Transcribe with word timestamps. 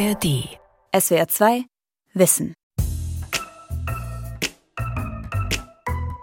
ARD. 0.00 0.48
SWR 0.98 1.28
2 1.28 1.64
Wissen. 2.14 2.54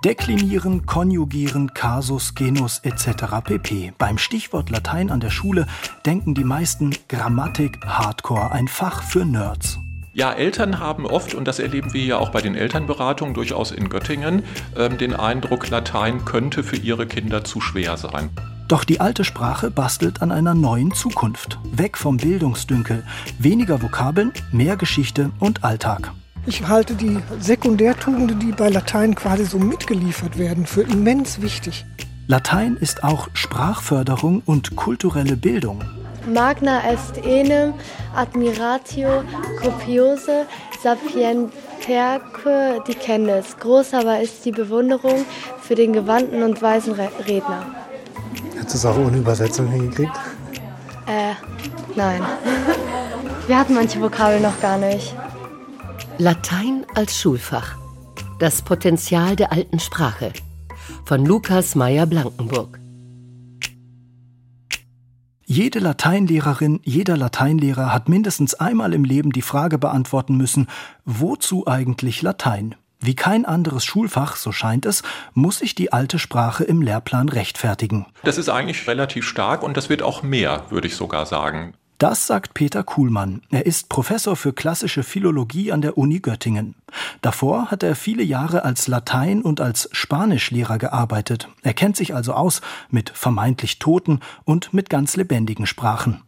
Deklinieren, 0.04 0.88
konjugieren, 0.88 1.76
Kasus, 1.76 2.34
Genus 2.34 2.80
etc. 2.80 3.44
pp. 3.44 3.94
Beim 4.00 4.18
Stichwort 4.18 4.72
Latein 4.72 5.12
an 5.12 5.20
der 5.20 5.30
Schule 5.30 5.68
denken 6.08 6.34
die 6.34 6.44
meisten 6.44 6.96
Grammatik 7.08 7.86
Hardcore, 7.86 8.52
ein 8.52 8.68
Fach 8.68 9.04
für 9.04 9.26
Nerds. 9.26 9.78
Ja, 10.14 10.34
Eltern 10.34 10.80
haben 10.80 11.06
oft, 11.06 11.36
und 11.36 11.48
das 11.48 11.60
erleben 11.60 11.94
wir 11.94 12.04
ja 12.04 12.18
auch 12.18 12.30
bei 12.30 12.42
den 12.42 12.56
Elternberatungen 12.56 13.36
durchaus 13.36 13.72
in 13.72 13.90
Göttingen, 13.90 14.42
ähm, 14.76 14.98
den 14.98 15.14
Eindruck, 15.14 15.70
Latein 15.70 16.26
könnte 16.26 16.64
für 16.64 16.78
ihre 16.78 17.06
Kinder 17.06 17.44
zu 17.44 17.62
schwer 17.62 17.96
sein. 17.98 18.32
Doch 18.68 18.84
die 18.84 19.00
alte 19.00 19.24
Sprache 19.24 19.72
bastelt 19.72 20.22
an 20.22 20.32
einer 20.32 20.54
neuen 20.54 20.94
Zukunft. 20.94 21.58
Weg 21.72 21.98
vom 21.98 22.18
Bildungsdünkel, 22.18 23.04
weniger 23.40 23.82
Vokabeln, 23.82 24.34
mehr 24.52 24.76
Geschichte 24.76 25.32
und 25.40 25.64
Alltag. 25.64 26.12
Ich 26.46 26.68
halte 26.68 26.96
die 26.96 27.20
Sekundärtugenden, 27.40 28.40
die 28.40 28.52
bei 28.52 28.70
Latein 28.70 29.16
quasi 29.16 29.46
so 29.46 29.58
mitgeliefert 29.58 30.38
werden, 30.38 30.66
für 30.66 30.82
immens 30.82 31.42
wichtig. 31.42 31.86
Latein 32.28 32.76
ist 32.76 33.06
auch 33.06 33.30
Sprachförderung 33.34 34.42
und 34.46 34.76
kulturelle 34.76 35.38
Bildung. 35.38 35.82
Magna 36.26 36.82
est 36.92 37.18
enim 37.26 37.74
admiratio 38.14 39.24
copiose 39.62 40.46
sapienterque 40.84 42.84
die 42.86 42.96
Kenntnis. 42.96 43.56
Groß 43.58 43.94
aber 43.94 44.20
ist 44.20 44.44
die 44.44 44.52
Bewunderung 44.52 45.26
für 45.62 45.76
den 45.76 45.94
gewandten 45.94 46.44
und 46.44 46.62
weisen 46.62 46.94
Redner. 46.94 47.87
Hast 48.68 48.84
du 48.84 48.90
es 48.90 48.96
auch 48.98 49.00
ohne 49.00 49.20
Übersetzung 49.20 49.70
hingekriegt? 49.70 50.12
Äh, 51.06 51.36
nein. 51.96 52.22
Wir 53.48 53.58
hatten 53.58 53.74
manche 53.74 54.02
Vokabeln 54.02 54.42
noch 54.42 54.60
gar 54.60 54.78
nicht. 54.78 55.16
Latein 56.18 56.86
als 56.94 57.18
Schulfach. 57.18 57.78
Das 58.40 58.62
Potenzial 58.62 59.38
der 59.38 59.54
alten 59.54 59.80
Sprache. 59.80 60.34
Von 61.06 61.26
Lukas 61.26 61.76
Meyer-Blankenburg. 61.76 62.78
Jede 65.46 65.80
Lateinlehrerin, 65.80 66.82
jeder 66.84 67.16
Lateinlehrer 67.16 67.94
hat 67.94 68.10
mindestens 68.10 68.54
einmal 68.54 68.94
im 68.94 69.06
Leben 69.06 69.32
die 69.32 69.42
Frage 69.42 69.78
beantworten 69.78 70.36
müssen, 70.36 70.68
wozu 71.06 71.68
eigentlich 71.68 72.22
Latein? 72.22 72.76
Wie 73.00 73.16
kein 73.16 73.46
anderes 73.46 73.86
Schulfach, 73.86 74.36
so 74.36 74.52
scheint 74.52 74.86
es, 74.86 75.04
muss 75.34 75.60
sich 75.60 75.76
die 75.76 75.94
alte 75.94 76.20
Sprache 76.20 76.64
im 76.64 76.82
Lehrplan 76.82 77.30
rechtfertigen. 77.30 78.08
Das 78.24 78.38
ist 78.38 78.50
eigentlich 78.50 78.88
relativ 78.88 79.28
stark 79.28 79.64
und 79.64 79.78
das 79.78 79.90
wird 79.90 80.02
auch 80.02 80.24
mehr, 80.24 80.66
würde 80.70 80.88
ich 80.88 80.96
sogar 80.96 81.26
sagen. 81.26 81.74
Das 82.00 82.28
sagt 82.28 82.54
Peter 82.54 82.84
Kuhlmann. 82.84 83.42
Er 83.50 83.66
ist 83.66 83.90
Professor 83.90 84.36
für 84.36 84.54
klassische 84.54 85.02
Philologie 85.02 85.72
an 85.72 85.82
der 85.82 85.98
Uni 85.98 86.20
Göttingen. 86.20 86.76
Davor 87.24 87.72
hat 87.72 87.82
er 87.82 87.96
viele 87.96 88.22
Jahre 88.22 88.64
als 88.64 88.88
Latein- 88.88 89.42
und 89.42 89.62
als 89.62 89.90
Spanischlehrer 89.94 90.78
gearbeitet. 90.78 91.50
Er 91.64 91.74
kennt 91.74 91.98
sich 91.98 92.14
also 92.14 92.34
aus 92.34 92.62
mit 92.92 93.10
vermeintlich 93.10 93.80
toten 93.80 94.20
und 94.46 94.76
mit 94.76 94.92
ganz 94.92 95.16
lebendigen 95.16 95.66
Sprachen. 95.66 96.22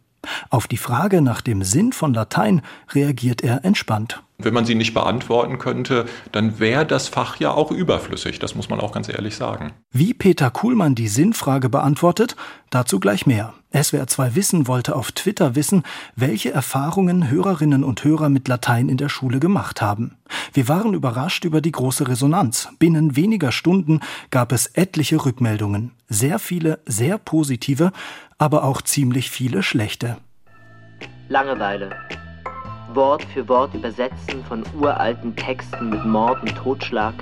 Auf 0.50 0.66
die 0.66 0.76
Frage 0.76 1.22
nach 1.22 1.40
dem 1.40 1.62
Sinn 1.62 1.92
von 1.92 2.14
Latein 2.14 2.62
reagiert 2.92 3.42
er 3.42 3.64
entspannt. 3.64 4.22
Wenn 4.42 4.54
man 4.54 4.64
sie 4.64 4.74
nicht 4.74 4.94
beantworten 4.94 5.58
könnte, 5.58 6.06
dann 6.32 6.58
wäre 6.58 6.86
das 6.86 7.08
Fach 7.08 7.36
ja 7.36 7.50
auch 7.50 7.70
überflüssig, 7.70 8.38
das 8.38 8.54
muss 8.54 8.70
man 8.70 8.80
auch 8.80 8.92
ganz 8.92 9.08
ehrlich 9.08 9.36
sagen. 9.36 9.72
Wie 9.92 10.14
Peter 10.14 10.50
Kuhlmann 10.50 10.94
die 10.94 11.08
Sinnfrage 11.08 11.68
beantwortet, 11.68 12.36
dazu 12.70 13.00
gleich 13.00 13.26
mehr. 13.26 13.52
SWR 13.72 14.06
2 14.06 14.34
Wissen 14.34 14.66
wollte 14.66 14.96
auf 14.96 15.12
Twitter 15.12 15.54
wissen, 15.54 15.84
welche 16.16 16.50
Erfahrungen 16.50 17.30
Hörerinnen 17.30 17.84
und 17.84 18.02
Hörer 18.02 18.28
mit 18.28 18.48
Latein 18.48 18.88
in 18.88 18.96
der 18.96 19.08
Schule 19.08 19.40
gemacht 19.40 19.82
haben. 19.82 20.16
Wir 20.52 20.68
waren 20.68 20.94
überrascht 20.94 21.44
über 21.44 21.60
die 21.60 21.72
große 21.72 22.08
Resonanz. 22.08 22.68
Binnen 22.78 23.14
weniger 23.16 23.52
Stunden 23.52 24.00
gab 24.30 24.52
es 24.52 24.66
etliche 24.68 25.24
Rückmeldungen. 25.24 25.92
Sehr 26.08 26.38
viele, 26.38 26.80
sehr 26.86 27.18
positive, 27.18 27.92
aber 28.40 28.64
auch 28.64 28.80
ziemlich 28.80 29.30
viele 29.30 29.62
schlechte. 29.62 30.16
Langeweile. 31.28 31.90
Wort 32.94 33.22
für 33.34 33.46
Wort 33.48 33.74
übersetzen 33.74 34.42
von 34.48 34.64
uralten 34.80 35.36
Texten 35.36 35.90
mit 35.90 36.04
Mord 36.04 36.40
und 36.42 36.56
Totschlag. 36.56 37.14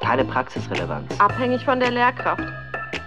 Keine 0.00 0.24
Praxisrelevanz. 0.24 1.18
Abhängig 1.20 1.64
von 1.64 1.78
der 1.78 1.92
Lehrkraft. 1.92 2.42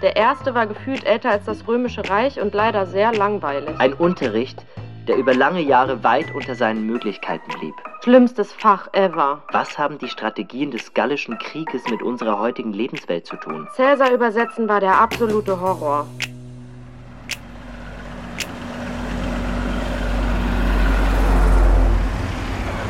Der 0.01 0.15
erste 0.15 0.55
war 0.55 0.65
gefühlt 0.67 1.03
älter 1.03 1.31
als 1.31 1.43
das 1.43 1.67
Römische 1.67 2.09
Reich 2.09 2.39
und 2.39 2.53
leider 2.53 2.85
sehr 2.85 3.13
langweilig. 3.13 3.77
Ein 3.77 3.93
Unterricht, 3.93 4.65
der 5.07 5.17
über 5.17 5.33
lange 5.33 5.61
Jahre 5.61 6.01
weit 6.03 6.33
unter 6.33 6.55
seinen 6.55 6.85
Möglichkeiten 6.85 7.51
blieb. 7.59 7.75
Schlimmstes 8.03 8.53
Fach 8.53 8.87
ever. 8.93 9.43
Was 9.51 9.77
haben 9.77 9.97
die 9.97 10.07
Strategien 10.07 10.71
des 10.71 10.93
Gallischen 10.93 11.37
Krieges 11.37 11.83
mit 11.89 12.01
unserer 12.01 12.39
heutigen 12.39 12.71
Lebenswelt 12.71 13.25
zu 13.25 13.35
tun? 13.35 13.67
Cäsar 13.75 14.11
übersetzen 14.13 14.69
war 14.69 14.79
der 14.79 14.97
absolute 14.97 15.59
Horror. 15.59 16.07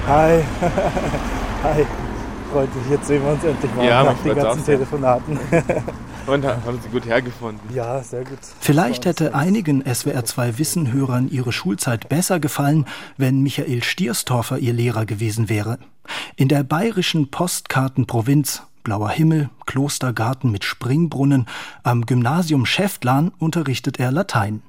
Hi. 0.07 0.43
Hi. 1.63 1.85
Freut 2.51 2.75
mich, 2.75 2.89
jetzt 2.91 3.07
sehen 3.07 3.23
wir 3.23 3.31
uns 3.31 3.43
endlich 3.43 3.73
mal 3.75 3.85
Ja, 3.85 4.03
nach 4.03 4.17
den 4.21 4.35
ganzen. 4.35 4.65
Telefonaten. 4.65 5.39
Und 6.27 6.45
haben 6.45 6.79
Sie 6.81 6.89
gut 6.89 7.05
hergefunden? 7.05 7.59
ja, 7.75 8.01
sehr 8.01 8.23
gut. 8.23 8.37
Vielleicht 8.61 9.05
hätte 9.05 9.35
einigen 9.35 9.83
SWR2 9.83 10.57
Wissenhörern 10.57 11.27
ihre 11.29 11.51
Schulzeit 11.51 12.07
besser 12.07 12.39
gefallen, 12.39 12.85
wenn 13.17 13.41
Michael 13.41 13.83
Stierstorfer 13.83 14.57
ihr 14.59 14.71
Lehrer 14.71 15.05
gewesen 15.05 15.49
wäre. 15.49 15.79
In 16.37 16.47
der 16.47 16.63
bayerischen 16.63 17.29
Postkartenprovinz 17.29 18.63
Blauer 18.83 19.09
Himmel, 19.09 19.49
Klostergarten 19.65 20.51
mit 20.51 20.63
Springbrunnen, 20.65 21.47
am 21.83 22.05
Gymnasium 22.05 22.65
Schäftlarn 22.65 23.31
unterrichtet 23.39 23.97
er 23.99 24.11
Latein. 24.11 24.61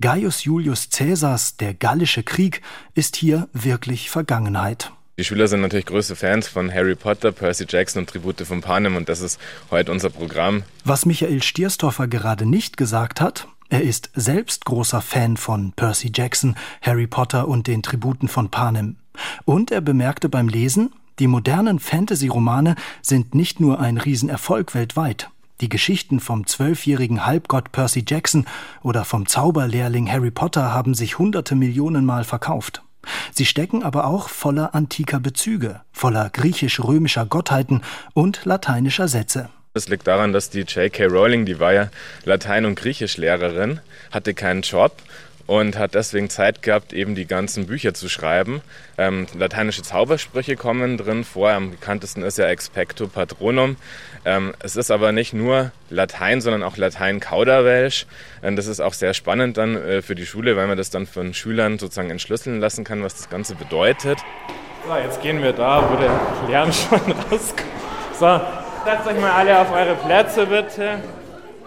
Gaius 0.00 0.44
Julius 0.44 0.88
Caesars 0.90 1.56
Der 1.56 1.74
Gallische 1.74 2.22
Krieg 2.22 2.62
ist 2.94 3.16
hier 3.16 3.48
wirklich 3.52 4.10
Vergangenheit. 4.10 4.92
Die 5.18 5.24
Schüler 5.24 5.48
sind 5.48 5.60
natürlich 5.60 5.86
größte 5.86 6.16
Fans 6.16 6.48
von 6.48 6.72
Harry 6.72 6.94
Potter, 6.94 7.30
Percy 7.30 7.66
Jackson 7.68 8.02
und 8.02 8.08
Tribute 8.08 8.40
von 8.46 8.62
Panem 8.62 8.96
und 8.96 9.08
das 9.08 9.20
ist 9.20 9.38
heute 9.70 9.92
unser 9.92 10.08
Programm. 10.08 10.62
Was 10.84 11.04
Michael 11.04 11.42
Stierstorfer 11.42 12.08
gerade 12.08 12.46
nicht 12.46 12.78
gesagt 12.78 13.20
hat, 13.20 13.46
er 13.68 13.82
ist 13.82 14.10
selbst 14.14 14.64
großer 14.64 15.02
Fan 15.02 15.36
von 15.36 15.72
Percy 15.72 16.10
Jackson, 16.14 16.56
Harry 16.80 17.06
Potter 17.06 17.46
und 17.46 17.66
den 17.66 17.82
Tributen 17.82 18.28
von 18.28 18.50
Panem. 18.50 18.96
Und 19.44 19.70
er 19.70 19.80
bemerkte 19.80 20.28
beim 20.28 20.48
Lesen, 20.48 20.92
die 21.18 21.26
modernen 21.26 21.78
Fantasy-Romane 21.78 22.74
sind 23.02 23.34
nicht 23.34 23.60
nur 23.60 23.78
ein 23.78 23.98
Riesenerfolg 23.98 24.74
weltweit. 24.74 25.30
Die 25.60 25.68
Geschichten 25.68 26.20
vom 26.20 26.46
zwölfjährigen 26.46 27.26
Halbgott 27.26 27.70
Percy 27.70 28.02
Jackson 28.06 28.46
oder 28.82 29.04
vom 29.04 29.26
Zauberlehrling 29.26 30.10
Harry 30.10 30.30
Potter 30.30 30.72
haben 30.72 30.94
sich 30.94 31.18
hunderte 31.18 31.54
Millionen 31.54 32.06
Mal 32.06 32.24
verkauft. 32.24 32.82
Sie 33.32 33.44
stecken 33.44 33.82
aber 33.82 34.06
auch 34.06 34.30
voller 34.30 34.74
antiker 34.74 35.20
Bezüge, 35.20 35.82
voller 35.92 36.30
griechisch-römischer 36.30 37.26
Gottheiten 37.26 37.82
und 38.14 38.44
lateinischer 38.44 39.08
Sätze. 39.08 39.50
Das 39.74 39.88
liegt 39.88 40.06
daran, 40.06 40.32
dass 40.32 40.50
die 40.50 40.60
J.K. 40.60 41.06
Rowling, 41.06 41.44
die 41.44 41.60
war 41.60 41.72
ja 41.72 41.90
Latein- 42.24 42.64
und 42.64 42.74
Griechischlehrerin, 42.74 43.80
hatte 44.10 44.34
keinen 44.34 44.62
Job 44.62 44.96
und 45.50 45.76
hat 45.76 45.96
deswegen 45.96 46.30
Zeit 46.30 46.62
gehabt, 46.62 46.92
eben 46.92 47.16
die 47.16 47.26
ganzen 47.26 47.66
Bücher 47.66 47.92
zu 47.92 48.08
schreiben. 48.08 48.62
Ähm, 48.96 49.26
lateinische 49.36 49.82
Zaubersprüche 49.82 50.54
kommen 50.54 50.96
drin 50.96 51.24
vor. 51.24 51.50
Am 51.50 51.72
bekanntesten 51.72 52.22
ist 52.22 52.38
ja 52.38 52.46
Expecto 52.46 53.08
Patronum. 53.08 53.74
Ähm, 54.24 54.54
es 54.60 54.76
ist 54.76 54.92
aber 54.92 55.10
nicht 55.10 55.32
nur 55.32 55.72
Latein, 55.88 56.40
sondern 56.40 56.62
auch 56.62 56.76
Latein-Kauderwelsch. 56.76 58.06
Ähm, 58.44 58.54
das 58.54 58.68
ist 58.68 58.78
auch 58.78 58.92
sehr 58.92 59.12
spannend 59.12 59.56
dann 59.56 59.74
äh, 59.76 60.02
für 60.02 60.14
die 60.14 60.24
Schule, 60.24 60.54
weil 60.56 60.68
man 60.68 60.78
das 60.78 60.90
dann 60.90 61.08
von 61.08 61.34
Schülern 61.34 61.80
sozusagen 61.80 62.10
entschlüsseln 62.10 62.60
lassen 62.60 62.84
kann, 62.84 63.02
was 63.02 63.16
das 63.16 63.28
Ganze 63.28 63.56
bedeutet. 63.56 64.20
So, 64.86 64.94
jetzt 64.94 65.20
gehen 65.20 65.42
wir 65.42 65.52
da, 65.52 65.82
wo 65.90 65.96
der 65.96 66.12
Lärm 66.48 66.72
schon 66.72 67.00
rauskommt. 67.28 67.64
So, 68.20 68.40
setzt 68.84 69.04
euch 69.04 69.20
mal 69.20 69.32
alle 69.32 69.58
auf 69.58 69.72
eure 69.72 69.96
Plätze 69.96 70.46
bitte. 70.46 71.00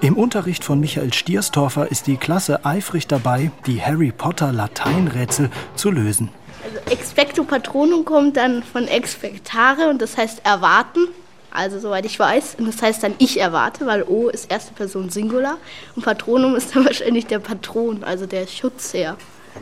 Im 0.03 0.17
Unterricht 0.17 0.65
von 0.65 0.81
Michael 0.81 1.13
Stierstorfer 1.13 1.89
ist 1.89 2.07
die 2.07 2.17
Klasse 2.17 2.65
eifrig 2.65 3.07
dabei, 3.07 3.51
die 3.65 3.81
Harry 3.81 4.11
Potter 4.11 4.51
Lateinrätsel 4.51 5.49
zu 5.77 5.91
lösen. 5.91 6.27
Also 6.61 6.91
Expecto 6.91 7.45
Patronum 7.45 8.03
kommt 8.03 8.35
dann 8.35 8.63
von 8.63 8.85
expectare 8.85 9.89
und 9.89 10.01
das 10.01 10.17
heißt 10.17 10.41
erwarten. 10.43 11.07
Also 11.51 11.79
soweit 11.79 12.05
ich 12.05 12.19
weiß. 12.19 12.55
Und 12.59 12.67
das 12.67 12.81
heißt 12.81 13.01
dann 13.01 13.15
ich 13.17 13.39
erwarte, 13.39 13.85
weil 13.85 14.03
O 14.03 14.27
ist 14.27 14.51
erste 14.51 14.73
Person 14.73 15.09
Singular 15.09 15.57
und 15.95 16.03
Patronum 16.03 16.57
ist 16.57 16.75
dann 16.75 16.83
wahrscheinlich 16.85 17.27
der 17.27 17.39
Patron, 17.39 18.03
also 18.03 18.25
der 18.25 18.45
Schutzherr. 18.45 19.15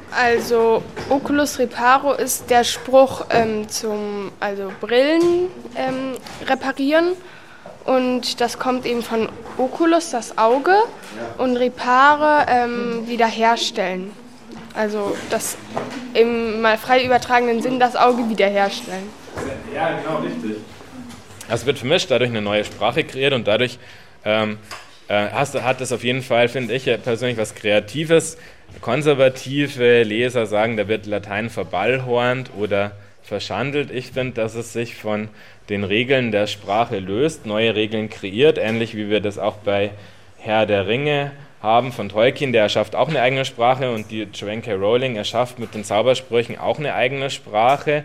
Also 0.10 0.82
Oculus 1.10 1.60
Reparo 1.60 2.14
ist 2.14 2.50
der 2.50 2.64
Spruch 2.64 3.26
ähm, 3.30 3.70
zum 3.70 4.32
also 4.40 4.72
Brillen 4.82 5.50
ähm, 5.76 6.14
reparieren 6.48 7.10
und 7.86 8.40
das 8.42 8.60
kommt 8.60 8.86
eben 8.86 9.02
von 9.02 9.30
Oculus, 9.58 10.12
das 10.12 10.38
Auge, 10.38 10.76
und 11.38 11.58
Repare 11.58 12.46
ähm, 12.48 13.08
wiederherstellen. 13.08 14.12
also 14.74 15.16
das 15.30 15.58
im 16.14 16.62
mal 16.62 16.78
frei 16.78 17.04
übertragenen 17.04 17.62
Sinn 17.62 17.80
das 17.80 17.96
Auge 17.96 18.30
wiederherstellen. 18.30 19.10
Ja, 19.74 19.98
genau, 19.98 20.20
richtig. 20.20 20.58
Es 21.50 21.66
wird 21.66 21.80
vermischt, 21.80 22.10
dadurch 22.10 22.30
eine 22.30 22.42
neue 22.42 22.64
Sprache 22.64 23.04
kreiert 23.04 23.34
und 23.34 23.48
dadurch 23.48 23.78
ähm, 24.24 24.58
äh, 25.08 25.28
hast, 25.32 25.62
hat 25.62 25.82
es 25.82 25.92
auf 25.92 26.04
jeden 26.04 26.22
Fall, 26.22 26.48
finde 26.48 26.74
ich 26.74 26.86
persönlich, 27.04 27.38
was 27.38 27.56
Kreatives. 27.56 28.38
Konservative 28.80 30.04
Leser 30.04 30.46
sagen, 30.46 30.78
da 30.78 30.88
wird 30.88 31.06
Latein 31.06 31.50
verballhornt 31.50 32.52
oder 32.58 32.94
verschandelt. 33.22 33.92
Ich 33.92 34.12
finde, 34.12 34.34
dass 34.34 34.56
es 34.56 34.72
sich 34.72 34.96
von 34.96 35.28
den 35.72 35.84
Regeln 35.84 36.32
der 36.32 36.48
Sprache 36.48 37.00
löst, 37.00 37.46
neue 37.46 37.74
Regeln 37.76 38.10
kreiert, 38.10 38.58
ähnlich 38.60 38.96
wie 38.96 39.10
wir 39.10 39.22
das 39.22 39.40
auch 39.40 39.56
bei 39.58 39.92
Herr 40.38 40.66
der 40.66 40.88
Ringe 40.88 41.32
haben 41.62 41.92
von 41.92 42.10
Tolkien, 42.10 42.52
der 42.52 42.64
erschafft 42.64 42.96
auch 42.96 43.08
eine 43.08 43.22
eigene 43.22 43.46
Sprache 43.46 43.92
und 43.92 44.12
die 44.12 44.28
Joanne 44.34 44.62
K. 44.62 44.74
Rowling 44.74 45.16
erschafft 45.16 45.60
mit 45.60 45.74
den 45.74 45.84
Zaubersprüchen 45.84 46.58
auch 46.58 46.80
eine 46.80 46.94
eigene 46.94 47.30
Sprache 47.30 48.04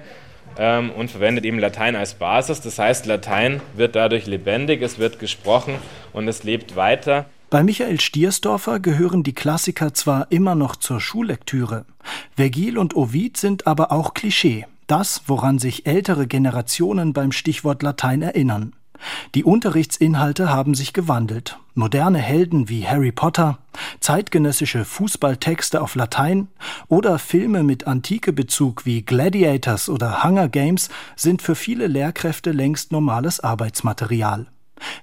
ähm, 0.59 0.91
und 0.91 1.11
verwendet 1.11 1.45
eben 1.45 1.59
Latein 1.59 1.97
als 1.97 2.15
Basis. 2.15 2.61
Das 2.61 2.79
heißt, 2.79 3.07
Latein 3.07 3.61
wird 3.75 3.97
dadurch 3.97 4.27
lebendig, 4.27 4.83
es 4.83 4.99
wird 4.99 5.19
gesprochen 5.19 5.77
und 6.13 6.29
es 6.29 6.45
lebt 6.45 6.77
weiter. 6.77 7.27
Bei 7.49 7.63
Michael 7.63 8.01
Stiersdorfer 8.01 8.81
gehören 8.81 9.23
die 9.23 9.35
Klassiker 9.35 9.95
zwar 9.95 10.27
immer 10.31 10.55
noch 10.55 10.77
zur 10.77 11.01
Schullektüre, 11.01 11.87
Vergil 12.37 12.77
und 12.77 12.95
Ovid 12.95 13.37
sind 13.37 13.67
aber 13.67 13.93
auch 13.93 14.15
Klischee, 14.15 14.67
das, 14.87 15.23
woran 15.27 15.59
sich 15.59 15.87
ältere 15.87 16.27
Generationen 16.27 17.13
beim 17.13 17.33
Stichwort 17.33 17.83
Latein 17.83 18.23
erinnern. 18.23 18.75
Die 19.35 19.45
Unterrichtsinhalte 19.45 20.51
haben 20.51 20.75
sich 20.75 20.93
gewandelt. 20.93 21.59
Moderne 21.75 22.19
Helden 22.19 22.69
wie 22.69 22.87
Harry 22.87 23.13
Potter, 23.13 23.59
zeitgenössische 24.01 24.85
Fußballtexte 24.85 25.83
auf 25.83 25.95
Latein 25.95 26.49
oder 26.89 27.19
Filme 27.19 27.63
mit 27.63 27.87
antike 27.87 28.33
Bezug 28.33 28.87
wie 28.87 29.03
Gladiators 29.03 29.91
oder 29.91 30.25
Hunger 30.25 30.49
Games 30.49 30.89
sind 31.17 31.43
für 31.43 31.55
viele 31.55 31.87
Lehrkräfte 31.87 32.53
längst 32.53 32.93
normales 32.93 33.41
Arbeitsmaterial. 33.41 34.47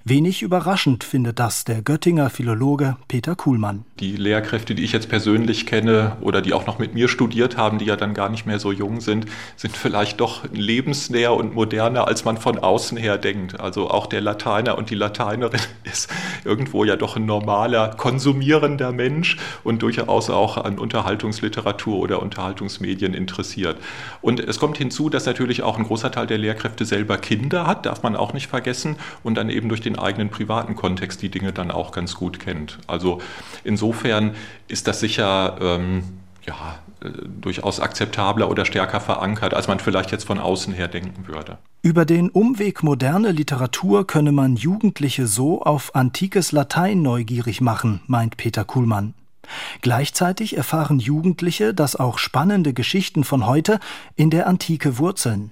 Wenig 0.04 0.42
überraschend 0.42 1.04
findet 1.04 1.40
das 1.40 1.64
der 1.64 1.82
Göttinger 1.82 2.30
Philologe 2.30 2.98
Peter 3.08 3.36
Kuhlmann. 3.36 3.86
Die 4.00 4.16
Lehrkräfte, 4.16 4.76
die 4.76 4.84
ich 4.84 4.92
jetzt 4.92 5.10
persönlich 5.10 5.66
kenne 5.66 6.18
oder 6.22 6.42
die 6.42 6.54
auch 6.54 6.68
noch 6.68 6.80
mit 6.80 6.94
mir 6.94 7.08
studiert 7.08 7.58
haben, 7.58 7.78
die 7.80 7.86
ja 7.86 7.96
dann 7.96 8.14
gar 8.14 8.30
nicht 8.30 8.46
mehr 8.46 8.60
so 8.60 8.72
jung 8.72 9.02
sind, 9.02 9.26
sind 9.56 9.76
vielleicht 9.78 10.20
doch 10.20 10.44
lebensnäher 10.52 11.34
und 11.34 11.56
moderner, 11.56 12.08
als 12.08 12.26
man 12.26 12.38
von 12.38 12.60
außen 12.60 12.98
her 12.98 13.18
denkt. 13.18 13.60
Also 13.60 13.90
auch 13.90 14.08
der 14.08 14.22
Lateiner 14.22 14.78
und 14.78 14.90
die 14.90 14.96
Lateinerin 14.96 15.62
ist 15.84 16.10
irgendwo 16.44 16.84
ja 16.84 16.96
doch 16.96 17.16
ein 17.16 17.26
normaler, 17.26 17.90
konsumierender 17.96 18.92
Mensch 18.92 19.38
und 19.64 19.82
durchaus 19.82 20.30
auch 20.30 20.58
an 20.58 20.80
Unterhaltungsliteratur 20.80 21.98
oder 21.98 22.22
Unterhaltungsmedien 22.22 23.14
interessiert. 23.14 23.78
Und 24.22 24.40
es 24.40 24.60
kommt 24.60 24.78
hinzu, 24.78 25.10
dass 25.10 25.26
natürlich 25.26 25.64
auch 25.64 25.78
ein 25.78 25.86
großer 25.86 26.12
Teil 26.12 26.28
der 26.28 26.38
Lehrkräfte 26.38 26.86
selber 26.86 27.18
Kinder 27.18 27.68
hat, 27.68 27.86
darf 27.86 28.04
man 28.04 28.16
auch 28.16 28.34
nicht 28.34 28.48
vergessen, 28.48 28.98
und 29.24 29.36
dann 29.36 29.50
eben 29.50 29.63
eben 29.64 29.70
durch 29.70 29.82
den 29.82 29.98
eigenen 29.98 30.30
privaten 30.30 30.76
Kontext 30.76 31.22
die 31.22 31.30
Dinge 31.30 31.54
dann 31.54 31.72
auch 31.72 31.94
ganz 31.94 32.16
gut 32.16 32.40
kennt. 32.40 32.80
Also 32.86 33.22
insofern 33.64 34.36
ist 34.68 34.88
das 34.88 35.00
sicher 35.00 35.58
ähm, 35.62 36.04
ja, 36.46 36.80
äh, 37.02 37.10
durchaus 37.42 37.80
akzeptabler 37.80 38.50
oder 38.50 38.66
stärker 38.66 39.00
verankert, 39.00 39.54
als 39.54 39.70
man 39.70 39.80
vielleicht 39.80 40.12
jetzt 40.12 40.26
von 40.26 40.38
außen 40.38 40.74
her 40.74 40.90
denken 40.90 41.28
würde. 41.28 41.58
Über 41.82 42.04
den 42.04 42.30
Umweg 42.30 42.84
moderne 42.84 43.32
Literatur 43.32 44.06
könne 44.06 44.34
man 44.34 44.58
Jugendliche 44.58 45.28
so 45.28 45.62
auf 45.62 45.96
antikes 45.96 46.52
Latein 46.52 47.02
neugierig 47.02 47.62
machen, 47.62 48.02
meint 48.08 48.36
Peter 48.36 48.66
Kuhlmann. 48.66 49.14
Gleichzeitig 49.82 50.58
erfahren 50.58 51.00
Jugendliche, 51.00 51.74
dass 51.74 51.96
auch 51.96 52.18
spannende 52.18 52.74
Geschichten 52.74 53.24
von 53.24 53.46
heute 53.46 53.80
in 54.16 54.30
der 54.30 54.48
Antike 54.48 54.98
wurzeln. 54.98 55.52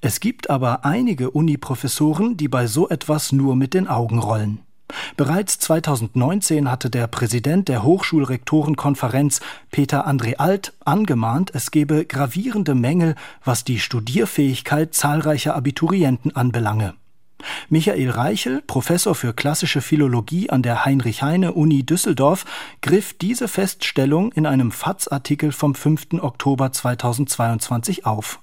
Es 0.00 0.20
gibt 0.20 0.50
aber 0.50 0.84
einige 0.84 1.30
Uni-Professoren, 1.30 2.36
die 2.36 2.48
bei 2.48 2.66
so 2.66 2.88
etwas 2.88 3.32
nur 3.32 3.56
mit 3.56 3.74
den 3.74 3.88
Augen 3.88 4.18
rollen. 4.18 4.60
Bereits 5.16 5.58
2019 5.60 6.70
hatte 6.70 6.90
der 6.90 7.06
Präsident 7.06 7.68
der 7.68 7.82
Hochschulrektorenkonferenz 7.82 9.40
Peter 9.70 10.08
André 10.08 10.36
Alt 10.36 10.72
angemahnt, 10.84 11.52
es 11.54 11.70
gebe 11.70 12.04
gravierende 12.04 12.74
Mängel, 12.74 13.14
was 13.44 13.64
die 13.64 13.78
Studierfähigkeit 13.78 14.94
zahlreicher 14.94 15.54
Abiturienten 15.54 16.34
anbelange. 16.34 16.94
Michael 17.70 18.10
Reichel, 18.10 18.62
Professor 18.66 19.14
für 19.14 19.32
klassische 19.32 19.80
Philologie 19.80 20.50
an 20.50 20.62
der 20.62 20.84
Heinrich-Heine-Uni 20.84 21.84
Düsseldorf, 21.84 22.44
griff 22.82 23.14
diese 23.16 23.48
Feststellung 23.48 24.32
in 24.32 24.44
einem 24.44 24.72
FAZ-Artikel 24.72 25.52
vom 25.52 25.74
5. 25.74 26.20
Oktober 26.20 26.70
2022 26.70 28.04
auf. 28.04 28.40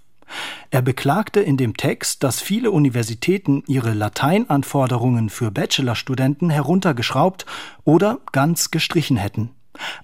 Er 0.69 0.81
beklagte 0.81 1.39
in 1.39 1.57
dem 1.57 1.77
Text, 1.77 2.23
dass 2.23 2.41
viele 2.41 2.71
Universitäten 2.71 3.63
ihre 3.67 3.93
Lateinanforderungen 3.93 5.29
für 5.29 5.51
Bachelorstudenten 5.51 6.49
heruntergeschraubt 6.49 7.45
oder 7.83 8.19
ganz 8.31 8.71
gestrichen 8.71 9.17
hätten. 9.17 9.51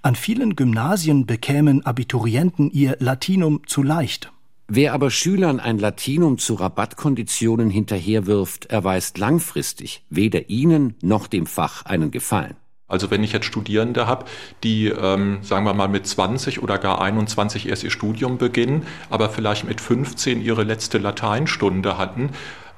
An 0.02 0.14
vielen 0.14 0.56
Gymnasien 0.56 1.26
bekämen 1.26 1.84
Abiturienten 1.84 2.70
ihr 2.70 2.96
Latinum 3.00 3.66
zu 3.66 3.82
leicht. 3.82 4.30
Wer 4.66 4.94
aber 4.94 5.10
Schülern 5.10 5.60
ein 5.60 5.78
Latinum 5.78 6.38
zu 6.38 6.54
Rabattkonditionen 6.54 7.68
hinterherwirft, 7.68 8.66
erweist 8.66 9.18
langfristig 9.18 10.02
weder 10.08 10.48
ihnen 10.48 10.94
noch 11.02 11.26
dem 11.26 11.46
Fach 11.46 11.84
einen 11.84 12.10
Gefallen. 12.10 12.56
Also 12.86 13.10
wenn 13.10 13.24
ich 13.24 13.32
jetzt 13.32 13.46
Studierende 13.46 14.06
habe, 14.06 14.26
die, 14.62 14.88
ähm, 14.88 15.38
sagen 15.42 15.64
wir 15.64 15.74
mal, 15.74 15.88
mit 15.88 16.06
20 16.06 16.62
oder 16.62 16.78
gar 16.78 17.00
21 17.00 17.68
erst 17.68 17.82
ihr 17.82 17.90
Studium 17.90 18.36
beginnen, 18.36 18.86
aber 19.08 19.30
vielleicht 19.30 19.64
mit 19.64 19.80
15 19.80 20.42
ihre 20.42 20.64
letzte 20.64 20.98
Lateinstunde 20.98 21.96
hatten, 21.96 22.30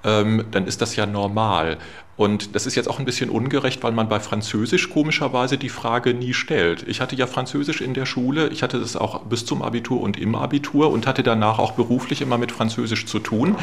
ähm, 0.05 0.45
dann 0.53 0.67
ist 0.67 0.81
das 0.81 0.95
ja 0.95 1.07
normal. 1.07 1.79
Und 2.17 2.55
das 2.55 2.67
ist 2.67 2.75
jetzt 2.75 2.89
auch 2.89 2.99
ein 2.99 3.05
bisschen 3.05 3.29
ungerecht, 3.29 3.83
weil 3.83 3.93
man 3.93 4.09
bei 4.09 4.21
Französisch 4.21 4.89
komischerweise 4.89 5.59
die 5.59 5.69
Frage 5.69 6.15
nie 6.15 6.33
stellt. 6.33 6.85
Ich 6.89 7.01
hatte 7.01 7.15
ja 7.15 7.27
Französisch 7.27 7.83
in 7.83 7.93
der 7.93 8.07
Schule, 8.07 8.49
ich 8.49 8.63
hatte 8.63 8.81
das 8.81 8.97
auch 8.97 9.23
bis 9.25 9.45
zum 9.45 9.61
Abitur 9.63 10.01
und 10.01 10.19
im 10.19 10.35
Abitur 10.35 10.91
und 10.91 11.07
hatte 11.07 11.23
danach 11.23 11.59
auch 11.59 11.73
beruflich 11.73 12.23
immer 12.23 12.39
mit 12.39 12.53
Französisch 12.53 13.05
zu 13.05 13.19
tun. 13.19 13.57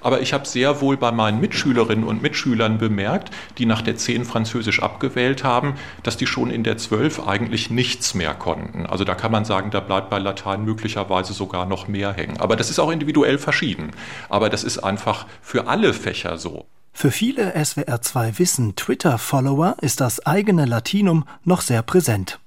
Aber 0.00 0.20
ich 0.20 0.32
habe 0.32 0.46
sehr 0.46 0.80
wohl 0.80 0.96
bei 0.96 1.12
meinen 1.12 1.40
Mitschülerinnen 1.40 2.04
und 2.04 2.20
Mitschülern 2.20 2.78
bemerkt, 2.78 3.30
die 3.58 3.66
nach 3.66 3.82
der 3.82 3.96
10 3.96 4.24
Französisch 4.24 4.82
abgewählt 4.82 5.44
haben, 5.44 5.74
dass 6.02 6.16
die 6.16 6.26
schon 6.26 6.50
in 6.50 6.64
der 6.64 6.78
12 6.78 7.28
eigentlich 7.28 7.70
nichts 7.70 8.14
mehr 8.14 8.34
konnten. 8.34 8.86
Also 8.86 9.04
da 9.04 9.14
kann 9.14 9.30
man 9.30 9.44
sagen, 9.44 9.70
da 9.70 9.78
bleibt 9.78 10.10
bei 10.10 10.18
Latein 10.18 10.64
möglicherweise 10.64 11.32
sogar 11.32 11.64
noch 11.64 11.86
mehr 11.86 12.12
hängen. 12.12 12.40
Aber 12.40 12.56
das 12.56 12.70
ist 12.70 12.80
auch 12.80 12.90
individuell 12.90 13.38
verschieden. 13.38 13.92
Aber 14.28 14.48
das 14.48 14.64
ist 14.64 14.78
einfach 14.78 15.26
für 15.42 15.68
alle 15.68 15.92
Fächer 15.92 16.36
so. 16.36 16.66
Für 16.92 17.10
viele 17.10 17.56
SWR2 17.56 18.38
Wissen 18.38 18.76
Twitter-Follower 18.76 19.76
ist 19.80 20.00
das 20.00 20.26
eigene 20.26 20.66
Latinum 20.66 21.24
noch 21.44 21.62
sehr 21.62 21.82
präsent. 21.82 22.40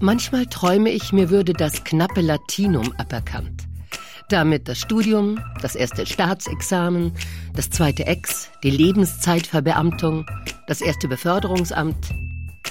Manchmal 0.00 0.46
träume 0.46 0.90
ich, 0.90 1.12
mir 1.12 1.30
würde 1.30 1.52
das 1.52 1.84
knappe 1.84 2.20
Latinum 2.20 2.92
aberkannt. 2.98 3.62
Damit 4.28 4.68
das 4.68 4.78
Studium, 4.78 5.40
das 5.62 5.76
erste 5.76 6.04
Staatsexamen, 6.04 7.12
das 7.54 7.70
zweite 7.70 8.06
Ex, 8.06 8.50
die 8.62 8.70
Lebenszeitverbeamtung, 8.70 10.26
das 10.66 10.80
erste 10.80 11.06
Beförderungsamt, 11.06 12.12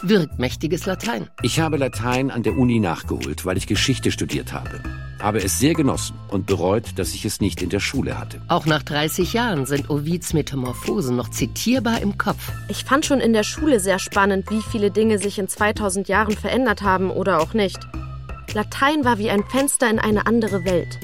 wirkt 0.04 0.40
mächtiges 0.40 0.86
Latein. 0.86 1.30
Ich 1.42 1.60
habe 1.60 1.78
Latein 1.78 2.32
an 2.32 2.44
der 2.44 2.58
Uni 2.58 2.80
nachgeholt, 2.80 3.46
weil 3.46 3.58
ich 3.58 3.68
Geschichte 3.68 4.12
studiert 4.12 4.54
habe. 4.54 4.82
Habe 5.22 5.40
es 5.40 5.60
sehr 5.60 5.74
genossen 5.74 6.16
und 6.30 6.46
bereut, 6.46 6.98
dass 6.98 7.14
ich 7.14 7.26
es 7.26 7.42
nicht 7.42 7.62
in 7.62 7.70
der 7.70 7.80
Schule 7.80 8.20
hatte. 8.20 8.42
Auch 8.48 8.66
nach 8.66 8.84
30 8.84 9.34
Jahren 9.34 9.66
sind 9.66 9.90
Ovids 9.90 10.34
Metamorphosen 10.34 11.16
noch 11.16 11.30
zitierbar 11.30 12.02
im 12.02 12.18
Kopf. 12.18 12.52
Ich 12.70 12.84
fand 12.86 13.06
schon 13.06 13.20
in 13.20 13.34
der 13.34 13.44
Schule 13.44 13.80
sehr 13.80 14.00
spannend, 14.00 14.50
wie 14.52 14.62
viele 14.62 14.92
Dinge 14.92 15.18
sich 15.18 15.40
in 15.40 15.48
2000 15.48 16.08
Jahren 16.08 16.36
verändert 16.36 16.82
haben 16.82 17.10
oder 17.10 17.40
auch 17.42 17.54
nicht. 17.54 17.80
Latein 18.54 19.04
war 19.04 19.18
wie 19.18 19.30
ein 19.30 19.44
Fenster 19.44 19.90
in 19.90 20.00
eine 20.00 20.28
andere 20.28 20.64
Welt. 20.66 21.00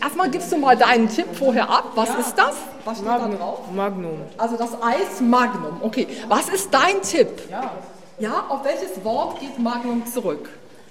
Erstmal 0.00 0.30
gibst 0.30 0.52
du 0.52 0.58
mal 0.58 0.76
deinen 0.76 1.08
Tipp 1.08 1.26
vorher 1.32 1.68
ab. 1.68 1.92
Was 1.94 2.10
ja. 2.10 2.14
ist 2.16 2.34
das? 2.36 2.73
Was 2.84 2.98
steht 2.98 3.08
Magnum. 3.08 3.30
da 3.30 3.36
drauf? 3.36 3.58
Magnum. 3.74 4.18
Also 4.36 4.56
das 4.56 4.70
Eis 4.82 5.20
Magnum. 5.20 5.78
Okay, 5.82 6.06
was 6.28 6.48
ist 6.48 6.72
dein 6.72 7.00
Tipp? 7.02 7.50
Ja. 7.50 7.72
Ja, 8.18 8.46
auf 8.48 8.64
welches 8.64 9.04
Wort 9.04 9.40
geht 9.40 9.58
Magnum 9.58 10.06
zurück? 10.06 10.48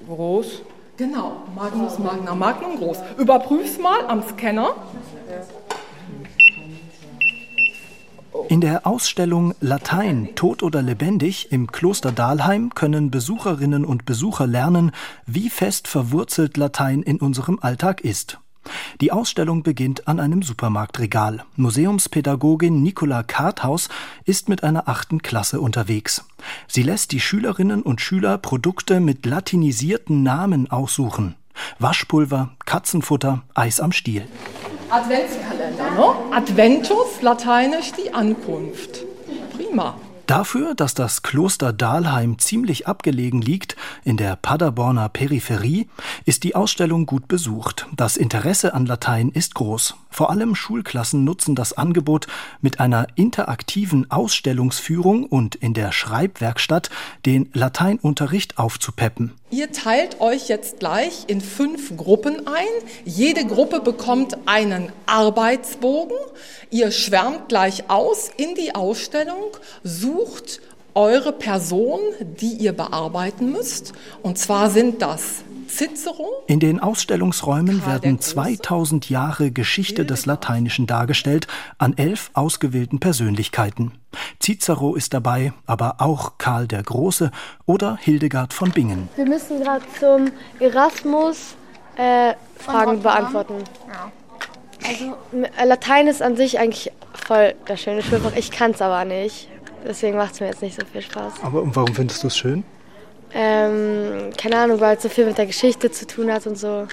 Groß. 0.07 0.61
Genau, 0.97 1.37
Magnus 1.55 1.97
Magna 1.97 2.35
Magnum 2.35 2.77
groß. 2.77 2.97
Überprüf's 3.17 3.79
mal 3.79 4.05
am 4.07 4.21
Scanner. 4.21 4.75
In 8.49 8.61
der 8.61 8.85
Ausstellung 8.85 9.55
Latein, 9.59 10.35
tot 10.35 10.63
oder 10.63 10.81
lebendig 10.81 11.51
im 11.51 11.71
Kloster 11.71 12.11
Dahlheim 12.11 12.75
können 12.75 13.09
Besucherinnen 13.09 13.85
und 13.85 14.05
Besucher 14.05 14.45
lernen, 14.45 14.91
wie 15.25 15.49
fest 15.49 15.87
verwurzelt 15.87 16.57
Latein 16.57 17.01
in 17.01 17.17
unserem 17.17 17.59
Alltag 17.61 18.01
ist. 18.01 18.39
Die 19.01 19.11
Ausstellung 19.11 19.63
beginnt 19.63 20.07
an 20.07 20.19
einem 20.19 20.41
Supermarktregal. 20.41 21.43
Museumspädagogin 21.55 22.81
Nicola 22.81 23.23
Karthaus 23.23 23.89
ist 24.25 24.49
mit 24.49 24.63
einer 24.63 24.87
achten 24.87 25.21
Klasse 25.21 25.59
unterwegs. 25.61 26.25
Sie 26.67 26.83
lässt 26.83 27.11
die 27.11 27.19
Schülerinnen 27.19 27.81
und 27.81 28.01
Schüler 28.01 28.37
Produkte 28.37 28.99
mit 28.99 29.25
latinisierten 29.25 30.23
Namen 30.23 30.69
aussuchen. 30.71 31.35
Waschpulver, 31.79 32.51
Katzenfutter, 32.65 33.43
Eis 33.53 33.79
am 33.79 33.91
Stiel. 33.91 34.27
Adventskalender, 34.89 35.91
ne? 35.91 36.35
Adventus, 36.35 37.21
lateinisch 37.21 37.91
die 37.93 38.13
Ankunft. 38.13 39.05
Prima. 39.55 39.95
Dafür, 40.25 40.73
dass 40.73 40.93
das 40.93 41.21
Kloster 41.21 41.73
Dahlheim 41.73 42.39
ziemlich 42.39 42.87
abgelegen 42.87 43.41
liegt, 43.41 43.75
in 44.05 44.15
der 44.15 44.37
Paderborner 44.37 45.09
Peripherie, 45.09 45.89
ist 46.25 46.43
die 46.43 46.55
Ausstellung 46.55 47.05
gut 47.05 47.27
besucht. 47.27 47.87
Das 47.95 48.15
Interesse 48.15 48.73
an 48.73 48.85
Latein 48.85 49.29
ist 49.29 49.53
groß. 49.55 49.95
Vor 50.09 50.29
allem 50.29 50.55
Schulklassen 50.55 51.25
nutzen 51.25 51.55
das 51.55 51.73
Angebot 51.73 52.27
mit 52.61 52.79
einer 52.79 53.07
interaktiven 53.15 54.09
Ausstellungsführung 54.11 55.25
und 55.25 55.55
in 55.55 55.73
der 55.73 55.91
Schreibwerkstatt 55.91 56.89
den 57.25 57.49
Lateinunterricht 57.53 58.57
aufzupeppen. 58.57 59.33
Ihr 59.53 59.71
teilt 59.71 60.19
euch 60.19 60.47
jetzt 60.47 60.79
gleich 60.79 61.25
in 61.27 61.39
fünf 61.39 61.95
Gruppen 61.95 62.47
ein. 62.47 62.65
Jede 63.05 63.45
Gruppe 63.45 63.81
bekommt 63.81 64.35
einen 64.47 64.91
Arbeitsbogen. 65.05 66.17
Ihr 66.71 66.89
schwärmt 66.89 67.49
gleich 67.49 67.87
aus 67.87 68.31
in 68.35 68.55
die 68.55 68.73
Ausstellung, 68.73 69.55
sucht 69.83 70.59
eure 70.95 71.33
Person, 71.33 71.99
die 72.19 72.53
ihr 72.53 72.73
bearbeiten 72.73 73.51
müsst. 73.51 73.93
Und 74.23 74.39
zwar 74.39 74.71
sind 74.71 75.03
das. 75.03 75.43
In 76.47 76.59
den 76.59 76.79
Ausstellungsräumen 76.79 77.85
werden 77.85 78.19
2000 78.19 79.09
Jahre 79.09 79.51
Geschichte 79.51 80.05
des 80.05 80.25
Lateinischen 80.25 80.87
dargestellt 80.87 81.47
an 81.77 81.93
elf 81.97 82.29
ausgewählten 82.33 82.99
Persönlichkeiten. 82.99 83.91
Cicero 84.41 84.95
ist 84.95 85.13
dabei, 85.13 85.53
aber 85.65 85.95
auch 85.99 86.37
Karl 86.37 86.67
der 86.67 86.83
Große 86.83 87.31
oder 87.65 87.97
Hildegard 87.97 88.53
von 88.53 88.71
Bingen. 88.71 89.09
Wir 89.15 89.25
müssen 89.25 89.61
gerade 89.61 89.83
zum 89.99 90.31
Erasmus 90.59 91.55
äh, 91.95 92.33
Fragen 92.57 93.01
beantworten. 93.01 93.63
Ja. 93.87 94.11
Also 94.87 95.15
Latein 95.63 96.07
ist 96.07 96.21
an 96.21 96.35
sich 96.35 96.59
eigentlich 96.59 96.91
voll 97.25 97.55
das 97.65 97.81
schöne 97.81 98.03
Schulfach. 98.03 98.35
Ich 98.35 98.51
kann 98.51 98.71
es 98.71 98.81
aber 98.81 99.05
nicht. 99.05 99.47
Deswegen 99.85 100.17
macht 100.17 100.33
es 100.33 100.39
mir 100.39 100.47
jetzt 100.47 100.61
nicht 100.61 100.79
so 100.79 100.85
viel 100.85 101.01
Spaß. 101.01 101.33
Aber 101.41 101.63
warum 101.75 101.93
findest 101.95 102.23
du 102.23 102.27
es 102.27 102.37
schön? 102.37 102.63
Ähm, 103.33 104.29
keine 104.37 104.57
Ahnung, 104.57 104.79
weil 104.79 104.97
es 104.97 105.03
so 105.03 105.09
viel 105.09 105.25
mit 105.25 105.37
der 105.37 105.47
Geschichte 105.47 105.89
zu 105.91 106.05
tun 106.05 106.31
hat 106.31 106.45
und 106.45 106.57
so. 106.57 106.87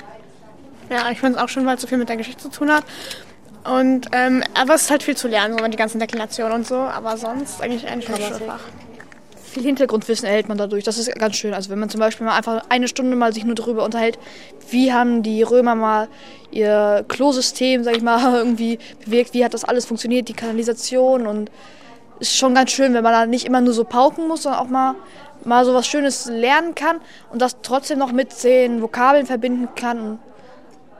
Ja, 0.90 1.10
ich 1.10 1.20
finde 1.20 1.36
es 1.38 1.44
auch 1.44 1.48
schön, 1.48 1.66
weil 1.66 1.76
es 1.76 1.82
so 1.82 1.86
viel 1.86 1.98
mit 1.98 2.08
der 2.08 2.16
Geschichte 2.16 2.42
zu 2.42 2.50
tun 2.50 2.72
hat. 2.72 2.84
Und 3.64 4.08
ähm, 4.12 4.42
aber 4.54 4.74
es 4.74 4.82
ist 4.82 4.90
halt 4.90 5.02
viel 5.02 5.16
zu 5.16 5.28
lernen, 5.28 5.58
so 5.58 5.68
die 5.68 5.76
ganzen 5.76 6.00
Deklinationen 6.00 6.52
und 6.52 6.66
so. 6.66 6.76
Aber 6.76 7.16
sonst 7.16 7.62
eigentlich 7.62 7.86
ein 7.86 8.00
schönes 8.00 8.28
Schulfach. 8.28 8.60
Viel 9.52 9.64
Hintergrundwissen 9.64 10.26
erhält 10.26 10.48
man 10.48 10.56
dadurch. 10.56 10.84
Das 10.84 10.96
ist 10.96 11.14
ganz 11.16 11.36
schön. 11.36 11.52
Also 11.52 11.70
wenn 11.70 11.78
man 11.78 11.90
zum 11.90 12.00
Beispiel 12.00 12.24
mal 12.24 12.36
einfach 12.36 12.62
eine 12.68 12.88
Stunde 12.88 13.16
mal 13.16 13.34
sich 13.34 13.44
nur 13.44 13.54
darüber 13.54 13.84
unterhält, 13.84 14.18
wie 14.70 14.92
haben 14.92 15.22
die 15.22 15.42
Römer 15.42 15.74
mal 15.74 16.08
ihr 16.50 17.04
Klosystem, 17.08 17.84
sag 17.84 17.96
ich 17.96 18.02
mal, 18.02 18.34
irgendwie 18.38 18.78
bewirkt, 19.04 19.34
wie 19.34 19.44
hat 19.44 19.52
das 19.52 19.64
alles 19.64 19.84
funktioniert, 19.84 20.28
die 20.28 20.34
Kanalisation 20.34 21.26
und 21.26 21.50
ist 22.20 22.36
schon 22.36 22.54
ganz 22.54 22.70
schön, 22.70 22.94
wenn 22.94 23.02
man 23.02 23.12
da 23.12 23.26
nicht 23.26 23.46
immer 23.46 23.60
nur 23.60 23.72
so 23.72 23.84
pauken 23.84 24.28
muss, 24.28 24.42
sondern 24.42 24.60
auch 24.60 24.68
mal 24.68 24.94
mal 25.44 25.64
so 25.64 25.74
was 25.74 25.86
Schönes 25.86 26.26
lernen 26.26 26.74
kann 26.74 27.00
und 27.30 27.40
das 27.40 27.56
trotzdem 27.62 27.98
noch 27.98 28.12
mit 28.12 28.42
den 28.44 28.82
Vokabeln 28.82 29.26
verbinden 29.26 29.68
kann. 29.74 30.18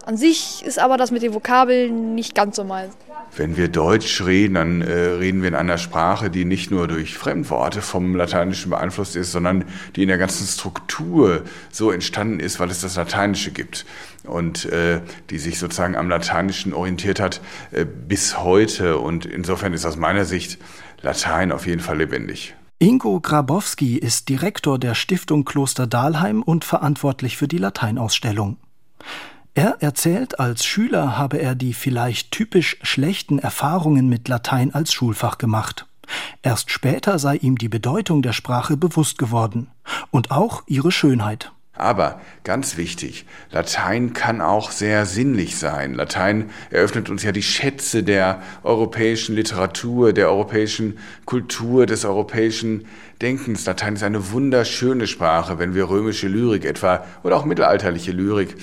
An 0.06 0.16
sich 0.16 0.64
ist 0.64 0.78
aber 0.78 0.96
das 0.96 1.10
mit 1.10 1.22
den 1.22 1.34
Vokabeln 1.34 2.14
nicht 2.14 2.34
ganz 2.34 2.56
so 2.56 2.64
meins. 2.64 2.96
Wenn 3.36 3.56
wir 3.56 3.68
Deutsch 3.68 4.22
reden, 4.24 4.54
dann 4.54 4.82
äh, 4.82 4.92
reden 4.92 5.42
wir 5.42 5.48
in 5.48 5.54
einer 5.54 5.78
Sprache, 5.78 6.30
die 6.30 6.44
nicht 6.44 6.70
nur 6.70 6.88
durch 6.88 7.16
Fremdworte 7.16 7.80
vom 7.80 8.16
Lateinischen 8.16 8.70
beeinflusst 8.70 9.14
ist, 9.14 9.30
sondern 9.30 9.64
die 9.94 10.02
in 10.02 10.08
der 10.08 10.18
ganzen 10.18 10.46
Struktur 10.46 11.42
so 11.70 11.92
entstanden 11.92 12.40
ist, 12.40 12.58
weil 12.58 12.70
es 12.70 12.80
das 12.80 12.96
Lateinische 12.96 13.52
gibt 13.52 13.86
und 14.24 14.64
äh, 14.64 15.00
die 15.28 15.38
sich 15.38 15.58
sozusagen 15.58 15.94
am 15.94 16.08
Lateinischen 16.08 16.72
orientiert 16.72 17.20
hat 17.20 17.40
äh, 17.70 17.84
bis 17.84 18.38
heute. 18.38 18.98
Und 18.98 19.26
insofern 19.26 19.74
ist 19.74 19.84
aus 19.84 19.96
meiner 19.96 20.24
Sicht 20.24 20.58
Latein 21.02 21.52
auf 21.52 21.66
jeden 21.66 21.80
Fall 21.80 21.98
lebendig. 21.98 22.54
Ingo 22.82 23.20
Grabowski 23.20 23.98
ist 23.98 24.30
Direktor 24.30 24.78
der 24.78 24.94
Stiftung 24.94 25.44
Kloster 25.44 25.86
Dahlheim 25.86 26.42
und 26.42 26.64
verantwortlich 26.64 27.36
für 27.36 27.46
die 27.46 27.58
Lateinausstellung. 27.58 28.56
Er 29.52 29.82
erzählt, 29.82 30.40
als 30.40 30.64
Schüler 30.64 31.18
habe 31.18 31.36
er 31.36 31.54
die 31.54 31.74
vielleicht 31.74 32.30
typisch 32.30 32.78
schlechten 32.80 33.38
Erfahrungen 33.38 34.08
mit 34.08 34.28
Latein 34.28 34.72
als 34.72 34.94
Schulfach 34.94 35.36
gemacht. 35.36 35.86
Erst 36.40 36.70
später 36.70 37.18
sei 37.18 37.36
ihm 37.36 37.58
die 37.58 37.68
Bedeutung 37.68 38.22
der 38.22 38.32
Sprache 38.32 38.78
bewusst 38.78 39.18
geworden 39.18 39.68
und 40.10 40.30
auch 40.30 40.62
ihre 40.66 40.90
Schönheit. 40.90 41.52
Aber 41.80 42.20
ganz 42.44 42.76
wichtig, 42.76 43.24
Latein 43.50 44.12
kann 44.12 44.40
auch 44.40 44.70
sehr 44.70 45.06
sinnlich 45.06 45.56
sein. 45.56 45.94
Latein 45.94 46.50
eröffnet 46.70 47.08
uns 47.08 47.22
ja 47.22 47.32
die 47.32 47.42
Schätze 47.42 48.02
der 48.02 48.42
europäischen 48.62 49.34
Literatur, 49.34 50.12
der 50.12 50.28
europäischen 50.28 50.98
Kultur, 51.24 51.86
des 51.86 52.04
europäischen 52.04 52.86
Denkens. 53.22 53.64
Latein 53.64 53.94
ist 53.94 54.02
eine 54.02 54.30
wunderschöne 54.32 55.06
Sprache, 55.06 55.58
wenn 55.58 55.74
wir 55.74 55.88
römische 55.88 56.28
Lyrik 56.28 56.66
etwa 56.66 57.04
oder 57.22 57.36
auch 57.36 57.46
mittelalterliche 57.46 58.12
Lyrik 58.12 58.56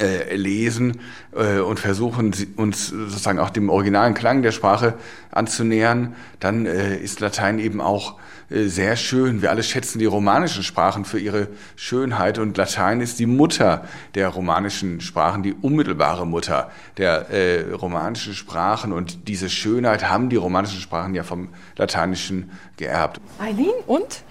äh, 0.00 0.34
lesen 0.34 1.00
äh, 1.34 1.58
und 1.58 1.78
versuchen 1.78 2.34
uns 2.56 2.88
sozusagen 2.88 3.38
auch 3.38 3.50
dem 3.50 3.68
originalen 3.70 4.14
Klang 4.14 4.42
der 4.42 4.52
Sprache 4.52 4.94
anzunähern, 5.30 6.14
dann 6.40 6.66
äh, 6.66 6.96
ist 6.96 7.20
Latein 7.20 7.58
eben 7.58 7.80
auch 7.80 8.16
äh, 8.50 8.64
sehr 8.64 8.96
schön. 8.96 9.42
Wir 9.42 9.50
alle 9.50 9.62
schätzen 9.62 9.98
die 9.98 10.04
romanischen 10.04 10.62
Sprachen 10.62 11.04
für 11.04 11.18
ihre 11.18 11.48
Schönheit 11.76 12.38
und 12.38 12.56
Latein 12.56 13.00
ist 13.00 13.18
die 13.18 13.26
Mutter 13.26 13.84
der 14.14 14.28
romanischen 14.28 15.00
Sprachen, 15.00 15.42
die 15.42 15.54
unmittelbare 15.54 16.26
Mutter 16.26 16.70
der 16.96 17.30
äh, 17.30 17.72
romanischen 17.72 18.34
Sprachen 18.34 18.92
und 18.92 19.28
diese 19.28 19.48
Schönheit 19.48 20.08
haben 20.08 20.28
die 20.28 20.36
romanischen 20.36 20.80
Sprachen 20.80 21.14
ja 21.14 21.22
vom 21.22 21.48
Lateinischen 21.76 22.50
geerbt. 22.76 23.20
Eileen 23.38 23.72
und? 23.86 24.22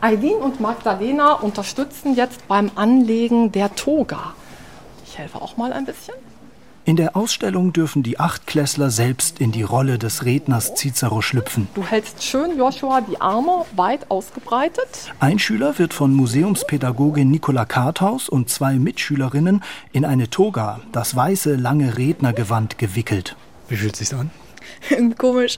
Eileen 0.00 0.36
und 0.36 0.60
Magdalena 0.60 1.32
unterstützen 1.32 2.14
jetzt 2.14 2.46
beim 2.48 2.70
Anlegen 2.74 3.52
der 3.52 3.74
Toga. 3.74 4.34
Ich 5.18 5.22
helfe 5.22 5.42
auch 5.42 5.56
mal 5.56 5.72
ein 5.72 5.84
bisschen. 5.84 6.14
In 6.84 6.94
der 6.94 7.16
Ausstellung 7.16 7.72
dürfen 7.72 8.04
die 8.04 8.20
Achtklässler 8.20 8.88
selbst 8.88 9.40
in 9.40 9.50
die 9.50 9.64
Rolle 9.64 9.98
des 9.98 10.24
Redners 10.24 10.76
Cicero 10.76 11.22
schlüpfen. 11.22 11.66
Du 11.74 11.84
hältst 11.84 12.22
schön, 12.22 12.56
Joshua, 12.56 13.00
die 13.00 13.20
Arme 13.20 13.66
weit 13.74 14.12
ausgebreitet. 14.12 15.12
Ein 15.18 15.40
Schüler 15.40 15.76
wird 15.80 15.92
von 15.92 16.14
Museumspädagogin 16.14 17.28
Nicola 17.32 17.64
Karthaus 17.64 18.28
und 18.28 18.48
zwei 18.48 18.74
Mitschülerinnen 18.74 19.64
in 19.90 20.04
eine 20.04 20.30
Toga, 20.30 20.78
das 20.92 21.16
weiße, 21.16 21.56
lange 21.56 21.98
Rednergewand, 21.98 22.78
gewickelt. 22.78 23.34
Wie 23.68 23.74
fühlt 23.74 23.94
es 23.94 24.08
sich 24.08 24.16
an? 24.16 24.30
Irgendwie 24.88 25.16
komisch. 25.18 25.56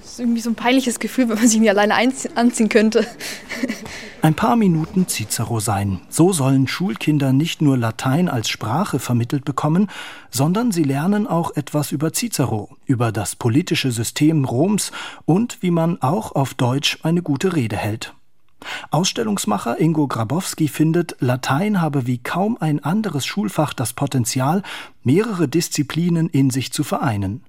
Das 0.00 0.12
ist 0.12 0.20
irgendwie 0.20 0.42
so 0.42 0.50
ein 0.50 0.54
peinliches 0.54 1.00
Gefühl, 1.00 1.28
wenn 1.28 1.38
man 1.38 1.48
sich 1.48 1.58
nie 1.58 1.70
alleine 1.70 1.96
anziehen 2.36 2.68
könnte. 2.68 3.04
Ein 4.26 4.34
paar 4.34 4.56
Minuten 4.56 5.06
Cicero 5.06 5.60
sein. 5.60 6.00
So 6.08 6.32
sollen 6.32 6.66
Schulkinder 6.66 7.32
nicht 7.32 7.62
nur 7.62 7.76
Latein 7.76 8.28
als 8.28 8.48
Sprache 8.48 8.98
vermittelt 8.98 9.44
bekommen, 9.44 9.88
sondern 10.32 10.72
sie 10.72 10.82
lernen 10.82 11.28
auch 11.28 11.54
etwas 11.54 11.92
über 11.92 12.12
Cicero, 12.12 12.70
über 12.86 13.12
das 13.12 13.36
politische 13.36 13.92
System 13.92 14.44
Roms 14.44 14.90
und 15.26 15.62
wie 15.62 15.70
man 15.70 16.02
auch 16.02 16.34
auf 16.34 16.54
Deutsch 16.54 16.98
eine 17.04 17.22
gute 17.22 17.54
Rede 17.54 17.76
hält. 17.76 18.14
Ausstellungsmacher 18.90 19.78
Ingo 19.78 20.08
Grabowski 20.08 20.66
findet, 20.66 21.14
Latein 21.20 21.80
habe 21.80 22.08
wie 22.08 22.18
kaum 22.18 22.56
ein 22.58 22.82
anderes 22.82 23.24
Schulfach 23.24 23.74
das 23.74 23.92
Potenzial, 23.92 24.64
mehrere 25.04 25.46
Disziplinen 25.46 26.28
in 26.30 26.50
sich 26.50 26.72
zu 26.72 26.82
vereinen. 26.82 27.44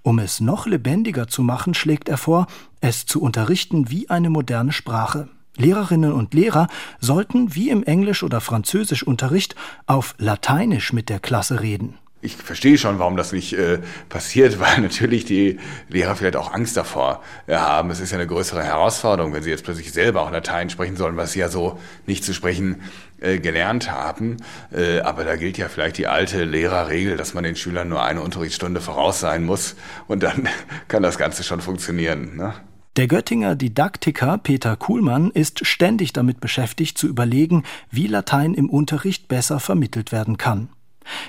Um 0.00 0.18
es 0.18 0.40
noch 0.40 0.64
lebendiger 0.64 1.28
zu 1.28 1.42
machen, 1.42 1.74
schlägt 1.74 2.08
er 2.08 2.16
vor, 2.16 2.46
es 2.80 3.04
zu 3.04 3.20
unterrichten 3.20 3.90
wie 3.90 4.08
eine 4.08 4.30
moderne 4.30 4.72
Sprache. 4.72 5.28
Lehrerinnen 5.56 6.12
und 6.12 6.34
Lehrer 6.34 6.68
sollten 7.00 7.54
wie 7.54 7.70
im 7.70 7.82
Englisch- 7.82 8.22
oder 8.22 8.40
Französischunterricht 8.40 9.54
auf 9.86 10.14
Lateinisch 10.18 10.92
mit 10.92 11.08
der 11.08 11.20
Klasse 11.20 11.60
reden. 11.60 11.98
Ich 12.24 12.36
verstehe 12.36 12.78
schon, 12.78 13.00
warum 13.00 13.16
das 13.16 13.32
nicht 13.32 13.52
äh, 13.54 13.80
passiert, 14.08 14.60
weil 14.60 14.80
natürlich 14.80 15.24
die 15.24 15.58
Lehrer 15.88 16.14
vielleicht 16.14 16.36
auch 16.36 16.52
Angst 16.52 16.76
davor 16.76 17.20
äh, 17.48 17.56
haben. 17.56 17.90
Es 17.90 17.98
ist 17.98 18.12
ja 18.12 18.18
eine 18.18 18.28
größere 18.28 18.62
Herausforderung, 18.62 19.34
wenn 19.34 19.42
sie 19.42 19.50
jetzt 19.50 19.64
plötzlich 19.64 19.92
selber 19.92 20.22
auch 20.22 20.30
Latein 20.30 20.70
sprechen 20.70 20.96
sollen, 20.96 21.16
was 21.16 21.32
sie 21.32 21.40
ja 21.40 21.48
so 21.48 21.80
nicht 22.06 22.24
zu 22.24 22.32
sprechen 22.32 22.80
äh, 23.20 23.40
gelernt 23.40 23.90
haben. 23.90 24.36
Äh, 24.72 25.00
aber 25.00 25.24
da 25.24 25.34
gilt 25.34 25.58
ja 25.58 25.68
vielleicht 25.68 25.98
die 25.98 26.06
alte 26.06 26.44
Lehrerregel, 26.44 27.16
dass 27.16 27.34
man 27.34 27.42
den 27.42 27.56
Schülern 27.56 27.88
nur 27.88 28.02
eine 28.02 28.20
Unterrichtsstunde 28.20 28.80
voraus 28.80 29.18
sein 29.18 29.44
muss 29.44 29.74
und 30.06 30.22
dann 30.22 30.48
kann 30.88 31.02
das 31.02 31.18
Ganze 31.18 31.42
schon 31.42 31.60
funktionieren. 31.60 32.36
Ne? 32.36 32.54
Der 32.96 33.08
Göttinger 33.08 33.56
Didaktiker 33.56 34.36
Peter 34.36 34.76
Kuhlmann 34.76 35.30
ist 35.30 35.66
ständig 35.66 36.12
damit 36.12 36.40
beschäftigt 36.40 36.98
zu 36.98 37.08
überlegen, 37.08 37.62
wie 37.90 38.06
Latein 38.06 38.52
im 38.52 38.68
Unterricht 38.68 39.28
besser 39.28 39.60
vermittelt 39.60 40.12
werden 40.12 40.36
kann. 40.36 40.68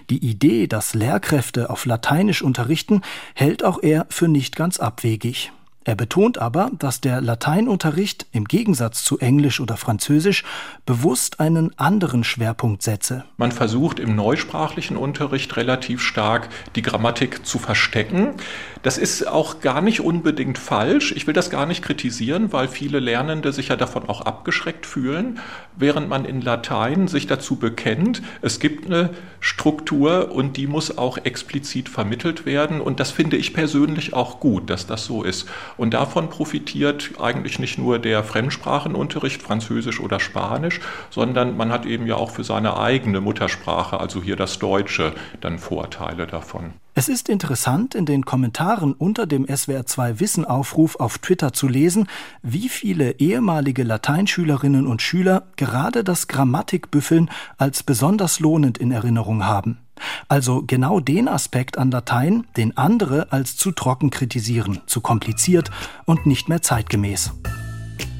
Die 0.09 0.17
Idee, 0.17 0.67
dass 0.67 0.93
Lehrkräfte 0.93 1.69
auf 1.69 1.85
Lateinisch 1.85 2.41
unterrichten, 2.41 3.01
hält 3.33 3.63
auch 3.63 3.81
er 3.81 4.07
für 4.09 4.27
nicht 4.27 4.57
ganz 4.57 4.77
abwegig. 4.77 5.53
Er 5.85 5.95
betont 5.95 6.37
aber, 6.37 6.71
dass 6.79 7.01
der 7.01 7.19
Lateinunterricht 7.19 8.27
im 8.31 8.45
Gegensatz 8.45 9.03
zu 9.03 9.19
Englisch 9.19 9.59
oder 9.59 9.75
Französisch 9.75 10.45
bewusst 10.85 11.41
einen 11.41 11.77
anderen 11.77 12.23
Schwerpunkt 12.23 12.83
setze. 12.83 13.25
Man 13.35 13.51
versucht 13.51 13.99
im 13.99 14.15
neusprachlichen 14.15 14.95
Unterricht 14.95 15.57
relativ 15.57 16.01
stark 16.01 16.47
die 16.75 16.81
Grammatik 16.81 17.45
zu 17.45 17.59
verstecken. 17.59 18.35
Das 18.83 18.97
ist 18.97 19.25
auch 19.25 19.61
gar 19.61 19.79
nicht 19.79 20.01
unbedingt 20.01 20.57
falsch. 20.57 21.13
Ich 21.15 21.25
will 21.25 21.33
das 21.33 21.49
gar 21.49 21.65
nicht 21.65 21.81
kritisieren, 21.81 22.51
weil 22.51 22.67
viele 22.67 22.99
Lernende 22.99 23.53
sich 23.53 23.69
ja 23.69 23.77
davon 23.77 24.09
auch 24.09 24.19
abgeschreckt 24.19 24.85
fühlen, 24.85 25.39
während 25.77 26.09
man 26.09 26.25
in 26.25 26.41
Latein 26.41 27.07
sich 27.07 27.25
dazu 27.25 27.55
bekennt, 27.55 28.21
es 28.41 28.59
gibt 28.59 28.85
eine 28.85 29.11
Struktur 29.39 30.33
und 30.33 30.57
die 30.57 30.67
muss 30.67 30.97
auch 30.97 31.17
explizit 31.17 31.87
vermittelt 31.87 32.45
werden. 32.45 32.81
Und 32.81 32.99
das 32.99 33.11
finde 33.11 33.37
ich 33.37 33.53
persönlich 33.53 34.13
auch 34.13 34.41
gut, 34.41 34.69
dass 34.69 34.85
das 34.85 35.05
so 35.05 35.23
ist. 35.23 35.47
Und 35.77 35.93
davon 35.93 36.29
profitiert 36.29 37.11
eigentlich 37.21 37.59
nicht 37.59 37.77
nur 37.77 37.99
der 37.99 38.21
Fremdsprachenunterricht, 38.21 39.41
Französisch 39.41 40.01
oder 40.01 40.19
Spanisch, 40.19 40.81
sondern 41.09 41.55
man 41.55 41.71
hat 41.71 41.85
eben 41.85 42.05
ja 42.05 42.15
auch 42.15 42.31
für 42.31 42.43
seine 42.43 42.77
eigene 42.77 43.21
Muttersprache, 43.21 44.01
also 44.01 44.21
hier 44.21 44.35
das 44.35 44.59
Deutsche, 44.59 45.13
dann 45.39 45.57
Vorteile 45.57 46.27
davon. 46.27 46.73
Es 46.95 47.09
ist 47.09 47.27
interessant, 47.27 47.95
in 47.95 48.05
den 48.05 48.23
Kommentaren 48.23 48.93
unter 48.93 49.25
dem 49.25 49.47
SWR2 49.47 50.19
Wissen 50.19 50.45
Aufruf 50.45 50.97
auf 50.97 51.17
Twitter 51.17 51.51
zu 51.51 51.67
lesen, 51.67 52.07
wie 52.43 52.69
viele 52.69 53.13
ehemalige 53.13 53.81
Lateinschülerinnen 53.81 54.85
und 54.85 55.01
Schüler 55.01 55.47
gerade 55.55 56.03
das 56.03 56.27
Grammatikbüffeln 56.27 57.31
als 57.57 57.81
besonders 57.81 58.39
lohnend 58.39 58.77
in 58.77 58.91
Erinnerung 58.91 59.43
haben. 59.43 59.79
Also 60.27 60.63
genau 60.67 60.99
den 60.99 61.27
Aspekt 61.27 61.79
an 61.79 61.89
Latein, 61.89 62.45
den 62.57 62.77
andere 62.77 63.31
als 63.31 63.57
zu 63.57 63.71
trocken 63.71 64.11
kritisieren, 64.11 64.81
zu 64.85 65.01
kompliziert 65.01 65.71
und 66.05 66.27
nicht 66.27 66.47
mehr 66.47 66.61
zeitgemäß. 66.61 67.31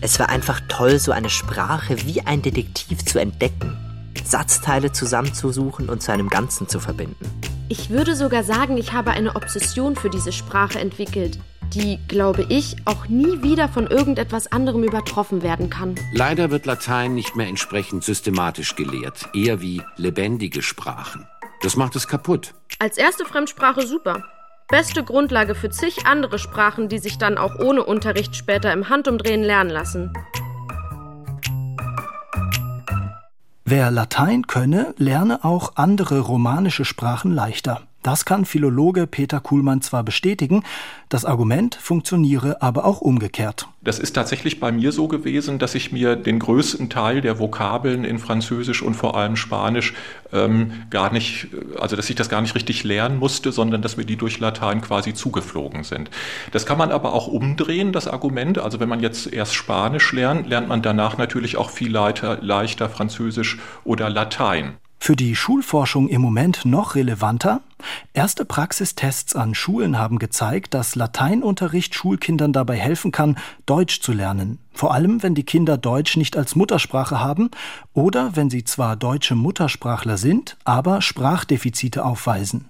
Es 0.01 0.19
war 0.19 0.29
einfach 0.29 0.61
toll, 0.67 0.97
so 0.97 1.11
eine 1.11 1.29
Sprache 1.29 2.07
wie 2.07 2.21
ein 2.21 2.41
Detektiv 2.41 3.05
zu 3.05 3.19
entdecken, 3.19 3.77
Satzteile 4.23 4.91
zusammenzusuchen 4.91 5.89
und 5.89 6.01
zu 6.01 6.11
einem 6.11 6.29
Ganzen 6.29 6.67
zu 6.67 6.79
verbinden. 6.79 7.25
Ich 7.69 7.89
würde 7.89 8.15
sogar 8.15 8.43
sagen, 8.43 8.77
ich 8.77 8.93
habe 8.93 9.11
eine 9.11 9.35
Obsession 9.35 9.95
für 9.95 10.09
diese 10.09 10.31
Sprache 10.31 10.79
entwickelt, 10.79 11.39
die, 11.73 11.99
glaube 12.07 12.45
ich, 12.49 12.75
auch 12.85 13.07
nie 13.07 13.41
wieder 13.41 13.67
von 13.67 13.87
irgendetwas 13.87 14.51
anderem 14.51 14.83
übertroffen 14.83 15.41
werden 15.41 15.69
kann. 15.69 15.95
Leider 16.13 16.51
wird 16.51 16.65
Latein 16.65 17.15
nicht 17.15 17.35
mehr 17.35 17.47
entsprechend 17.47 18.03
systematisch 18.03 18.75
gelehrt, 18.75 19.29
eher 19.33 19.61
wie 19.61 19.81
lebendige 19.97 20.61
Sprachen. 20.61 21.27
Das 21.61 21.75
macht 21.75 21.95
es 21.95 22.07
kaputt. 22.07 22.53
Als 22.79 22.97
erste 22.97 23.25
Fremdsprache 23.25 23.87
super. 23.87 24.23
Beste 24.69 25.03
Grundlage 25.03 25.55
für 25.55 25.69
zig 25.69 26.05
andere 26.05 26.39
Sprachen, 26.39 26.89
die 26.89 26.99
sich 26.99 27.17
dann 27.17 27.37
auch 27.37 27.59
ohne 27.59 27.83
Unterricht 27.83 28.35
später 28.35 28.71
im 28.73 28.89
Handumdrehen 28.89 29.43
lernen 29.43 29.69
lassen. 29.69 30.13
Wer 33.65 33.91
Latein 33.91 34.45
könne, 34.45 34.93
lerne 34.97 35.45
auch 35.45 35.73
andere 35.75 36.19
romanische 36.19 36.83
Sprachen 36.83 37.31
leichter. 37.31 37.81
Das 38.03 38.25
kann 38.25 38.43
Philologe 38.43 39.07
Peter 39.07 39.39
Kuhlmann 39.39 39.81
zwar 39.81 40.03
bestätigen, 40.03 40.63
das 41.07 41.23
Argument 41.23 41.75
funktioniere 41.75 42.61
aber 42.61 42.83
auch 42.83 42.99
umgekehrt. 42.99 43.67
Das 43.81 43.97
ist 43.97 44.13
tatsächlich 44.13 44.59
bei 44.59 44.73
mir 44.73 44.91
so 44.91 45.07
gewesen, 45.07 45.57
dass 45.57 45.73
ich 45.73 45.93
mir 45.93 46.17
den 46.17 46.39
größten 46.39 46.89
Teil 46.89 47.21
der 47.21 47.39
Vokabeln 47.39 48.03
in 48.03 48.19
Französisch 48.19 48.81
und 48.81 48.95
vor 48.95 49.15
allem 49.15 49.37
Spanisch 49.37 49.93
ähm, 50.33 50.73
gar 50.89 51.13
nicht, 51.13 51.47
also 51.79 51.95
dass 51.95 52.09
ich 52.09 52.17
das 52.17 52.27
gar 52.27 52.41
nicht 52.41 52.55
richtig 52.55 52.83
lernen 52.83 53.19
musste, 53.19 53.53
sondern 53.53 53.81
dass 53.81 53.95
mir 53.95 54.05
die 54.05 54.17
durch 54.17 54.39
Latein 54.39 54.81
quasi 54.81 55.13
zugeflogen 55.13 55.85
sind. 55.85 56.09
Das 56.51 56.65
kann 56.65 56.77
man 56.77 56.91
aber 56.91 57.13
auch 57.13 57.27
umdrehen, 57.27 57.93
das 57.93 58.07
Argument. 58.07 58.57
Also 58.57 58.81
wenn 58.81 58.89
man 58.89 58.99
jetzt 58.99 59.31
erst 59.31 59.55
Spanisch 59.55 60.11
lernt, 60.11 60.47
lernt 60.47 60.67
man 60.67 60.81
danach 60.81 61.17
natürlich 61.17 61.55
auch 61.55 61.69
viel 61.69 61.91
leichter, 61.91 62.39
leichter 62.41 62.89
Französisch 62.89 63.59
oder 63.85 64.09
Latein. 64.09 64.73
Für 65.05 65.17
die 65.17 65.35
Schulforschung 65.35 66.07
im 66.07 66.21
Moment 66.21 66.63
noch 66.63 66.95
relevanter? 66.95 67.59
Erste 68.13 68.45
Praxistests 68.45 69.35
an 69.35 69.53
Schulen 69.53 69.97
haben 69.97 70.17
gezeigt, 70.17 70.73
dass 70.73 70.95
Lateinunterricht 70.95 71.93
Schulkindern 71.93 72.53
dabei 72.53 72.77
helfen 72.77 73.11
kann, 73.11 73.37
Deutsch 73.65 73.99
zu 73.99 74.13
lernen. 74.13 74.59
Vor 74.71 74.93
allem, 74.93 75.21
wenn 75.21 75.35
die 75.35 75.43
Kinder 75.43 75.77
Deutsch 75.77 76.15
nicht 76.15 76.37
als 76.37 76.55
Muttersprache 76.55 77.19
haben 77.19 77.51
oder 77.91 78.37
wenn 78.37 78.49
sie 78.49 78.63
zwar 78.63 78.95
deutsche 78.95 79.35
Muttersprachler 79.35 80.15
sind, 80.15 80.55
aber 80.63 81.01
Sprachdefizite 81.01 82.05
aufweisen. 82.05 82.69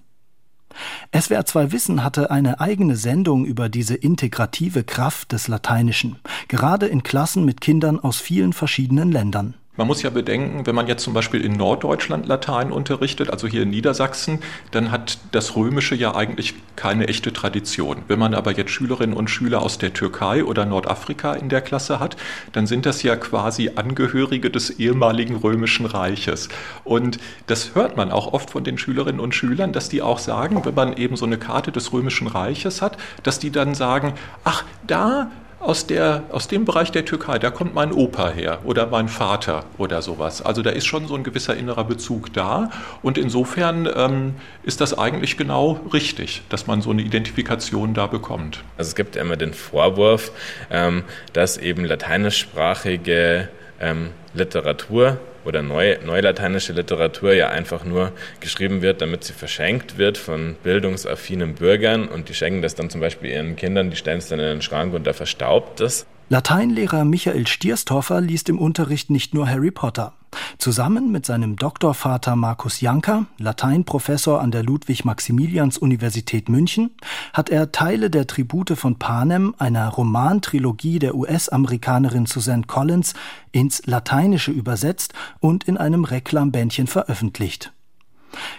SWR 1.15 1.45
2 1.45 1.71
Wissen 1.71 2.03
hatte 2.03 2.31
eine 2.31 2.60
eigene 2.60 2.95
Sendung 2.95 3.45
über 3.45 3.69
diese 3.69 3.93
integrative 3.93 4.84
Kraft 4.84 5.34
des 5.34 5.47
Lateinischen, 5.47 6.15
gerade 6.47 6.88
in 6.88 7.03
Klassen 7.03 7.45
mit 7.45 7.62
Kindern 7.62 7.99
aus 7.99 8.19
vielen 8.19 8.53
verschiedenen 8.53 9.12
Ländern. 9.12 9.53
Man 9.75 9.88
muss 9.88 10.03
ja 10.03 10.12
bedenken, 10.12 10.67
wenn 10.67 10.75
man 10.75 10.86
jetzt 10.86 11.03
zum 11.03 11.15
Beispiel 11.15 11.43
in 11.43 11.53
Norddeutschland 11.53 12.27
Latein 12.27 12.71
unterrichtet, 12.71 13.31
also 13.31 13.47
hier 13.47 13.63
in 13.63 13.71
Niedersachsen, 13.71 14.38
dann 14.69 14.91
hat 14.91 15.17
das 15.31 15.55
Römische 15.55 15.95
ja 15.95 16.13
eigentlich 16.13 16.53
keine 16.75 17.07
echte 17.07 17.33
Tradition. 17.33 18.03
Wenn 18.07 18.19
man 18.19 18.36
aber 18.36 18.51
jetzt 18.51 18.69
Schülerinnen 18.69 19.17
und 19.17 19.31
Schüler 19.31 19.63
aus 19.63 19.79
der 19.79 19.91
Türkei 19.91 20.43
oder 20.43 20.65
Nordafrika 20.65 21.33
in 21.33 21.49
der 21.49 21.62
Klasse 21.62 21.99
hat, 21.99 22.17
dann 22.51 22.67
sind 22.67 22.86
das 22.86 23.01
ja 23.01 23.15
quasi 23.15 23.71
Angehörige 23.73 24.51
des 24.51 24.69
ehemaligen 24.69 25.38
Römischen 25.38 25.88
Reiches. 25.88 26.49
Und 26.83 27.17
das 27.47 27.73
hört 27.73 27.97
man 27.97 28.12
auch 28.12 28.31
oft 28.31 28.51
von 28.51 28.63
den 28.63 28.77
Schülerinnen 28.77 29.19
und 29.19 29.33
Schülern, 29.33 29.73
dass 29.73 29.89
die 29.89 30.03
auch 30.03 30.19
sagen, 30.19 30.63
wenn 30.65 30.75
man 30.75 30.93
eben 30.97 31.15
so 31.15 31.25
eine 31.25 31.39
Karte 31.39 31.71
des 31.71 31.91
Römischen 31.91 32.27
Reiches 32.27 32.83
hat, 32.83 32.97
dass 33.23 33.39
die 33.39 33.49
dann 33.49 33.73
sagen, 33.73 34.13
ach, 34.43 34.65
da 34.86 35.31
aus, 35.63 35.88
der, 35.88 36.23
aus 36.32 36.47
dem 36.47 36.65
Bereich 36.65 36.91
der 36.91 37.06
Türkei, 37.06 37.39
da 37.39 37.49
kommt 37.49 37.73
mein 37.73 37.91
Opa 37.91 38.30
her 38.30 38.60
oder 38.65 38.88
mein 38.88 39.08
Vater 39.08 39.65
oder 39.78 40.02
sowas. 40.02 40.41
Also 40.41 40.62
da 40.62 40.69
ist 40.69 40.86
schon 40.86 41.08
so 41.08 41.15
ein 41.15 41.23
gewisser 41.23 41.56
innerer 41.56 41.84
Bezug 41.84 42.34
da. 42.34 42.69
Und 43.02 43.17
insofern 43.17 43.89
ähm, 43.95 44.36
ist 44.63 44.82
das 44.82 44.97
eigentlich 44.97 45.38
genau 45.38 45.80
richtig, 45.93 46.41
dass 46.49 46.67
man 46.67 46.82
so 46.82 46.91
eine 46.91 47.02
Identifikation 47.02 47.93
da 47.93 48.08
bekommt. 48.08 48.63
Also 48.78 48.89
es 48.89 48.95
gibt 48.95 49.15
immer 49.15 49.38
den 49.38 49.54
Vorwurf, 49.54 50.32
ähm, 50.69 51.04
dass 51.32 51.58
eben 51.58 51.86
lateinischsprachige 51.86 53.49
ähm, 53.80 54.10
Literatur 54.34 55.19
oder 55.46 55.62
neu, 55.62 55.98
neulateinische 56.04 56.74
Literatur 56.74 57.34
ja 57.34 57.50
einfach 57.50 57.84
nur 57.84 58.12
geschrieben 58.39 58.82
wird, 58.82 59.02
damit 59.02 59.24
sie 59.24 59.34
verschenkt 59.34 59.98
wird 59.98 60.17
von 60.17 60.56
bildungsaffinen 60.63 61.56
Bürgern 61.56 62.08
und 62.08 62.30
die 62.30 62.34
schenken 62.34 62.62
das 62.62 62.76
dann 62.76 62.89
zum 62.89 63.02
Beispiel 63.02 63.32
ihren 63.32 63.56
Kindern, 63.56 63.89
die 63.89 63.98
stellen 63.98 64.19
es 64.19 64.28
dann 64.28 64.39
in 64.39 64.46
den 64.46 64.62
Schrank 64.62 64.93
und 64.93 65.06
da 65.06 65.13
verstaubt 65.13 65.82
es. 65.82 66.06
Lateinlehrer 66.29 67.03
Michael 67.05 67.47
Stierstorfer 67.47 68.21
liest 68.21 68.49
im 68.49 68.57
Unterricht 68.57 69.09
nicht 69.09 69.33
nur 69.33 69.47
Harry 69.47 69.71
Potter. 69.71 70.13
Zusammen 70.57 71.12
mit 71.12 71.25
seinem 71.25 71.57
Doktorvater 71.57 72.36
Markus 72.36 72.81
Janker, 72.81 73.25
Lateinprofessor 73.38 74.41
an 74.41 74.49
der 74.49 74.63
Ludwig-Maximilians-Universität 74.63 76.49
München, 76.49 76.91
hat 77.33 77.49
er 77.49 77.71
Teile 77.71 78.09
der 78.09 78.25
Tribute 78.25 78.77
von 78.77 78.97
Panem, 78.97 79.53
einer 79.59 79.89
Romantrilogie 79.89 80.99
der 80.99 81.15
US-Amerikanerin 81.15 82.25
Suzanne 82.25 82.63
Collins, 82.65 83.13
ins 83.51 83.86
Lateinische 83.86 84.51
übersetzt 84.51 85.13
und 85.39 85.65
in 85.65 85.77
einem 85.77 86.05
Reklambändchen 86.05 86.88
veröffentlicht. 86.88 87.73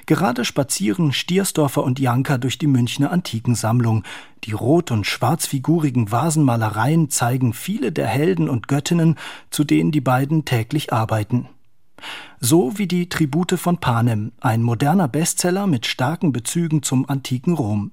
Gerade 0.07 0.45
spazieren 0.45 1.13
Stiersdorfer 1.13 1.83
und 1.83 1.99
Janker 1.99 2.39
durch 2.39 2.59
die 2.59 2.67
Münchner 2.67 3.11
Antikensammlung. 3.11 4.05
Die 4.45 4.53
rot- 4.53 4.91
und 4.91 5.07
schwarzfigurigen 5.07 6.11
Vasenmalereien 6.11 7.11
zeigen 7.11 7.53
viele 7.53 7.93
der 7.93 8.07
Helden 8.07 8.49
und 8.49 8.69
Göttinnen, 8.69 9.17
zu 9.51 9.65
denen 9.65 9.91
die 9.91 10.01
beiden 10.01 10.45
täglich 10.45 10.93
arbeiten. 10.93 11.49
So 12.41 12.77
wie 12.79 12.87
die 12.87 13.09
Tribute 13.09 13.59
von 13.59 13.79
Panem, 13.79 14.33
ein 14.41 14.63
moderner 14.63 15.09
Bestseller 15.09 15.67
mit 15.67 15.87
starken 15.87 16.33
Bezügen 16.33 16.83
zum 16.83 17.09
antiken 17.09 17.55
Rom. 17.55 17.93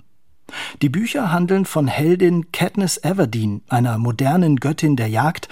Die 0.82 0.90
Bücher 0.90 1.32
handeln 1.32 1.66
von 1.66 1.88
Heldin 1.88 2.52
Katniss 2.52 2.98
Everdeen, 2.98 3.62
einer 3.70 3.98
modernen 3.98 4.58
Göttin 4.58 4.98
der 4.98 5.08
Jagd, 5.08 5.48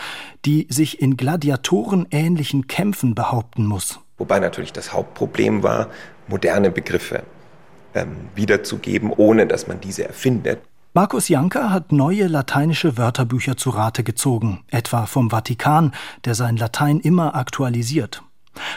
die 0.46 0.68
sich 0.70 1.02
in 1.02 1.16
gladiatorenähnlichen 1.16 2.68
Kämpfen 2.68 3.16
behaupten 3.16 3.66
muss. 3.66 4.00
Wobei 4.18 4.40
natürlich 4.40 4.74
das 4.74 4.92
Hauptproblem 4.92 5.64
war, 5.64 5.88
moderne 6.30 6.72
Begriffe 6.72 7.24
ähm, 7.94 8.16
wiederzugeben, 8.36 9.12
ohne 9.16 9.48
dass 9.48 9.68
man 9.68 9.82
diese 9.82 10.06
erfindet. 10.08 10.60
Markus 10.94 11.30
Janker 11.30 11.72
hat 11.72 11.92
neue 11.92 12.28
lateinische 12.28 12.98
Wörterbücher 12.98 13.58
zu 13.58 13.70
Rate 13.70 14.04
gezogen, 14.04 14.64
etwa 14.70 15.06
vom 15.06 15.30
Vatikan, 15.30 15.94
der 16.26 16.34
sein 16.34 16.58
Latein 16.58 17.00
immer 17.00 17.36
aktualisiert. 17.36 18.24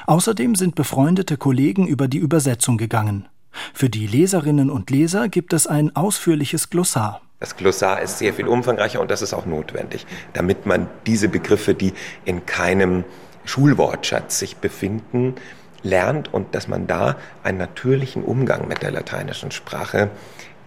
Außerdem 0.06 0.54
sind 0.54 0.74
befreundete 0.74 1.36
Kollegen 1.36 1.86
über 1.86 2.08
die 2.08 2.18
Übersetzung 2.18 2.76
gegangen. 2.76 3.28
Für 3.74 3.88
die 3.88 4.06
Leserinnen 4.06 4.70
und 4.70 4.90
Leser 4.90 5.28
gibt 5.28 5.52
es 5.52 5.66
ein 5.66 5.94
ausführliches 5.96 6.70
Glossar. 6.70 7.22
Das 7.40 7.56
Glossar 7.56 8.00
ist 8.00 8.18
sehr 8.18 8.32
viel 8.34 8.46
umfangreicher 8.46 9.00
und 9.00 9.10
das 9.10 9.22
ist 9.22 9.34
auch 9.34 9.46
notwendig, 9.46 10.06
damit 10.32 10.64
man 10.64 10.88
diese 11.06 11.28
Begriffe, 11.28 11.74
die 11.74 11.92
in 12.24 12.46
keinem 12.46 13.04
Schulwortschatz 13.44 14.38
sich 14.38 14.58
befinden, 14.58 15.34
lernt 15.82 16.32
und 16.32 16.54
dass 16.54 16.68
man 16.68 16.86
da 16.86 17.16
einen 17.42 17.58
natürlichen 17.58 18.22
Umgang 18.24 18.68
mit 18.68 18.82
der 18.82 18.90
lateinischen 18.90 19.50
Sprache 19.50 20.10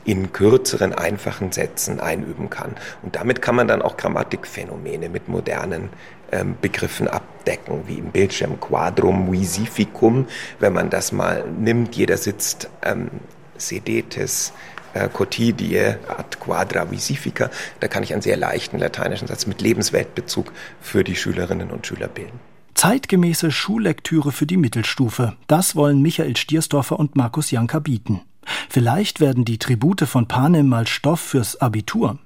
in 0.06 0.32
kürzeren, 0.32 0.94
einfachen 0.94 1.52
Sätzen 1.52 2.00
einüben 2.00 2.50
kann. 2.50 2.76
Und 3.02 3.16
damit 3.16 3.42
kann 3.42 3.56
man 3.56 3.68
dann 3.68 3.82
auch 3.82 3.98
Grammatikphänomene 3.98 5.10
mit 5.10 5.28
modernen 5.28 5.90
ähm, 6.32 6.56
Begriffen 6.62 7.08
abdecken, 7.08 7.84
wie 7.88 7.98
im 7.98 8.12
Bildschirm 8.12 8.60
Quadrum 8.60 9.32
visificum, 9.32 10.28
wenn 10.60 10.74
man 10.74 10.90
das 10.90 11.12
mal 11.12 11.44
nimmt, 11.58 11.96
jeder 11.96 12.18
sitzt 12.18 12.70
ähm, 12.84 13.10
sedetes 13.58 14.54
äh, 14.94 15.10
quotidie 15.10 15.80
ad 16.08 16.38
quadra 16.40 16.90
visifica, 16.90 17.50
da 17.80 17.88
kann 17.88 18.04
ich 18.04 18.14
einen 18.14 18.22
sehr 18.22 18.38
leichten 18.38 18.80
lateinischen 18.80 19.28
Satz 19.28 19.48
mit 19.48 19.62
Lebensweltbezug 19.62 20.52
für 20.82 21.04
die 21.04 21.16
Schülerinnen 21.16 21.72
und 21.72 21.88
Schüler 21.88 22.08
bilden. 22.08 22.40
Zeitgemäße 22.76 23.52
Schullektüre 23.52 24.34
für 24.34 24.46
die 24.46 24.58
Mittelstufe, 24.58 25.38
das 25.48 25.78
wollen 25.78 26.02
Michael 26.02 26.36
Stiersdorfer 26.36 27.00
und 27.00 27.16
Markus 27.16 27.50
Janka 27.50 27.80
bieten. 27.80 28.20
Vielleicht 28.70 29.22
werden 29.22 29.46
die 29.46 29.58
Tribute 29.58 30.02
von 30.02 30.28
Panem 30.28 30.68
mal 30.68 30.86
Stoff 30.86 31.22
fürs 31.22 31.62
Abitur. 31.62 32.20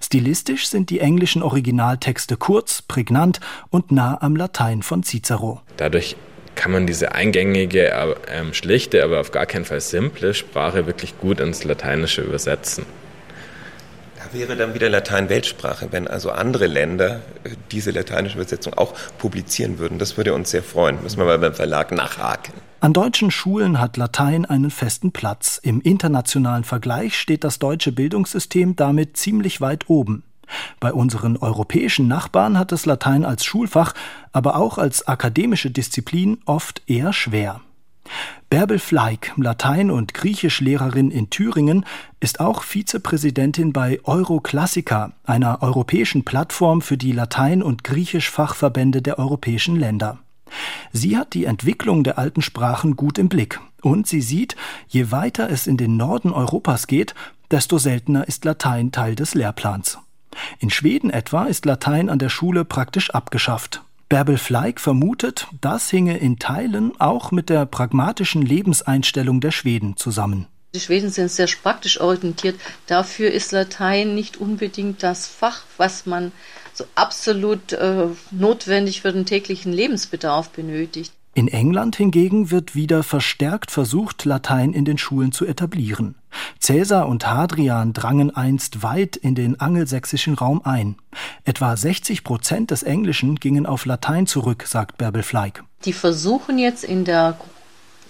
Stilistisch 0.00 0.68
sind 0.68 0.90
die 0.90 1.00
englischen 1.00 1.42
Originaltexte 1.42 2.36
kurz, 2.36 2.82
prägnant 2.82 3.40
und 3.70 3.90
nah 3.90 4.22
am 4.22 4.36
Latein 4.36 4.82
von 4.82 5.02
Cicero. 5.02 5.60
Dadurch 5.76 6.16
kann 6.54 6.70
man 6.70 6.86
diese 6.86 7.12
eingängige, 7.12 7.90
äh, 7.90 8.54
schlichte, 8.54 9.02
aber 9.02 9.20
auf 9.20 9.32
gar 9.32 9.44
keinen 9.44 9.64
Fall 9.64 9.80
simple 9.80 10.34
Sprache 10.34 10.86
wirklich 10.86 11.18
gut 11.18 11.40
ins 11.40 11.64
Lateinische 11.64 12.22
übersetzen 12.22 12.86
wäre 14.32 14.56
dann 14.56 14.74
wieder 14.74 14.88
Latein 14.88 15.28
Weltsprache, 15.28 15.88
wenn 15.90 16.08
also 16.08 16.30
andere 16.30 16.66
Länder 16.66 17.22
äh, 17.44 17.50
diese 17.70 17.90
lateinische 17.90 18.36
Übersetzung 18.36 18.74
auch 18.74 18.94
publizieren 19.18 19.78
würden. 19.78 19.98
Das 19.98 20.16
würde 20.16 20.34
uns 20.34 20.50
sehr 20.50 20.62
freuen. 20.62 21.02
Müssen 21.02 21.18
wir 21.18 21.24
mal 21.24 21.38
beim 21.38 21.54
Verlag 21.54 21.92
nachhaken. 21.92 22.54
An 22.80 22.92
deutschen 22.92 23.30
Schulen 23.30 23.80
hat 23.80 23.96
Latein 23.96 24.44
einen 24.44 24.70
festen 24.70 25.10
Platz. 25.10 25.58
Im 25.62 25.80
internationalen 25.80 26.64
Vergleich 26.64 27.18
steht 27.18 27.42
das 27.42 27.58
deutsche 27.58 27.90
Bildungssystem 27.90 28.76
damit 28.76 29.16
ziemlich 29.16 29.60
weit 29.60 29.88
oben. 29.88 30.22
Bei 30.78 30.92
unseren 30.92 31.36
europäischen 31.36 32.06
Nachbarn 32.06 32.58
hat 32.58 32.72
es 32.72 32.86
Latein 32.86 33.24
als 33.24 33.44
Schulfach, 33.44 33.94
aber 34.32 34.56
auch 34.56 34.78
als 34.78 35.08
akademische 35.08 35.70
Disziplin 35.70 36.38
oft 36.44 36.82
eher 36.86 37.12
schwer. 37.12 37.60
Bärbel 38.48 38.78
Fleig, 38.78 39.32
Latein- 39.36 39.90
und 39.90 40.14
Griechischlehrerin 40.14 41.10
in 41.10 41.30
Thüringen, 41.30 41.84
ist 42.20 42.40
auch 42.40 42.62
Vizepräsidentin 42.62 43.72
bei 43.72 44.00
Euroklassica, 44.04 45.12
einer 45.24 45.62
europäischen 45.62 46.24
Plattform 46.24 46.82
für 46.82 46.96
die 46.96 47.12
Latein- 47.12 47.62
und 47.62 47.84
Griechischfachverbände 47.84 49.02
der 49.02 49.18
europäischen 49.18 49.76
Länder. 49.76 50.18
Sie 50.92 51.16
hat 51.16 51.34
die 51.34 51.44
Entwicklung 51.44 52.04
der 52.04 52.18
alten 52.18 52.42
Sprachen 52.42 52.96
gut 52.96 53.18
im 53.18 53.28
Blick 53.28 53.60
und 53.82 54.06
sie 54.06 54.20
sieht, 54.20 54.56
je 54.88 55.10
weiter 55.10 55.50
es 55.50 55.66
in 55.66 55.76
den 55.76 55.96
Norden 55.96 56.32
Europas 56.32 56.86
geht, 56.86 57.14
desto 57.50 57.78
seltener 57.78 58.26
ist 58.26 58.44
Latein 58.44 58.92
Teil 58.92 59.14
des 59.14 59.34
Lehrplans. 59.34 59.98
In 60.58 60.70
Schweden 60.70 61.10
etwa 61.10 61.44
ist 61.44 61.64
Latein 61.64 62.10
an 62.10 62.18
der 62.18 62.28
Schule 62.28 62.64
praktisch 62.64 63.10
abgeschafft. 63.10 63.82
Bärbel 64.08 64.38
Fleig 64.38 64.80
vermutet, 64.80 65.48
das 65.60 65.90
hinge 65.90 66.16
in 66.18 66.38
Teilen 66.38 66.92
auch 67.00 67.32
mit 67.32 67.48
der 67.48 67.66
pragmatischen 67.66 68.42
Lebenseinstellung 68.42 69.40
der 69.40 69.50
Schweden 69.50 69.96
zusammen. 69.96 70.46
Die 70.76 70.80
Schweden 70.80 71.10
sind 71.10 71.30
sehr 71.30 71.48
praktisch 71.60 72.00
orientiert. 72.00 72.60
Dafür 72.86 73.32
ist 73.32 73.50
Latein 73.50 74.14
nicht 74.14 74.36
unbedingt 74.36 75.02
das 75.02 75.26
Fach, 75.26 75.62
was 75.76 76.06
man 76.06 76.30
so 76.72 76.84
absolut 76.94 77.72
äh, 77.72 78.06
notwendig 78.30 79.00
für 79.00 79.12
den 79.12 79.26
täglichen 79.26 79.72
Lebensbedarf 79.72 80.50
benötigt. 80.50 81.12
In 81.36 81.48
England 81.48 81.96
hingegen 81.96 82.50
wird 82.50 82.74
wieder 82.74 83.02
verstärkt 83.02 83.70
versucht, 83.70 84.24
Latein 84.24 84.72
in 84.72 84.86
den 84.86 84.96
Schulen 84.96 85.32
zu 85.32 85.44
etablieren. 85.44 86.14
Cäsar 86.60 87.06
und 87.06 87.26
Hadrian 87.26 87.92
drangen 87.92 88.34
einst 88.34 88.82
weit 88.82 89.16
in 89.16 89.34
den 89.34 89.60
angelsächsischen 89.60 90.32
Raum 90.32 90.62
ein. 90.64 90.96
Etwa 91.44 91.76
60 91.76 92.24
Prozent 92.24 92.70
des 92.70 92.82
Englischen 92.82 93.34
gingen 93.34 93.66
auf 93.66 93.84
Latein 93.84 94.26
zurück, 94.26 94.64
sagt 94.66 94.96
Bärbel 94.96 95.22
Fleig. 95.22 95.62
Die 95.84 95.92
versuchen 95.92 96.58
jetzt 96.58 96.84
in 96.84 97.04
der 97.04 97.36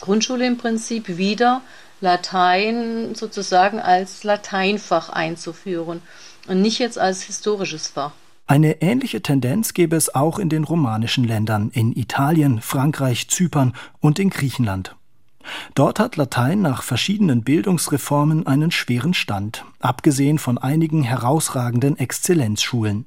Grundschule 0.00 0.46
im 0.46 0.56
Prinzip 0.56 1.18
wieder 1.18 1.62
Latein 2.00 3.16
sozusagen 3.16 3.80
als 3.80 4.22
Lateinfach 4.22 5.08
einzuführen 5.08 6.00
und 6.46 6.62
nicht 6.62 6.78
jetzt 6.78 6.96
als 6.96 7.22
historisches 7.22 7.88
Fach. 7.88 8.12
Eine 8.48 8.80
ähnliche 8.80 9.22
Tendenz 9.22 9.74
gäbe 9.74 9.96
es 9.96 10.14
auch 10.14 10.38
in 10.38 10.48
den 10.48 10.62
romanischen 10.62 11.24
Ländern, 11.24 11.70
in 11.70 11.92
Italien, 11.96 12.61
Frankreich, 12.61 13.28
Zypern 13.28 13.72
und 13.98 14.20
in 14.20 14.30
Griechenland. 14.30 14.94
Dort 15.74 15.98
hat 15.98 16.16
Latein 16.16 16.62
nach 16.62 16.82
verschiedenen 16.82 17.42
Bildungsreformen 17.42 18.46
einen 18.46 18.70
schweren 18.70 19.14
Stand, 19.14 19.64
abgesehen 19.80 20.38
von 20.38 20.59
einigen 20.59 21.02
herausragenden 21.02 21.98
Exzellenzschulen. 21.98 23.04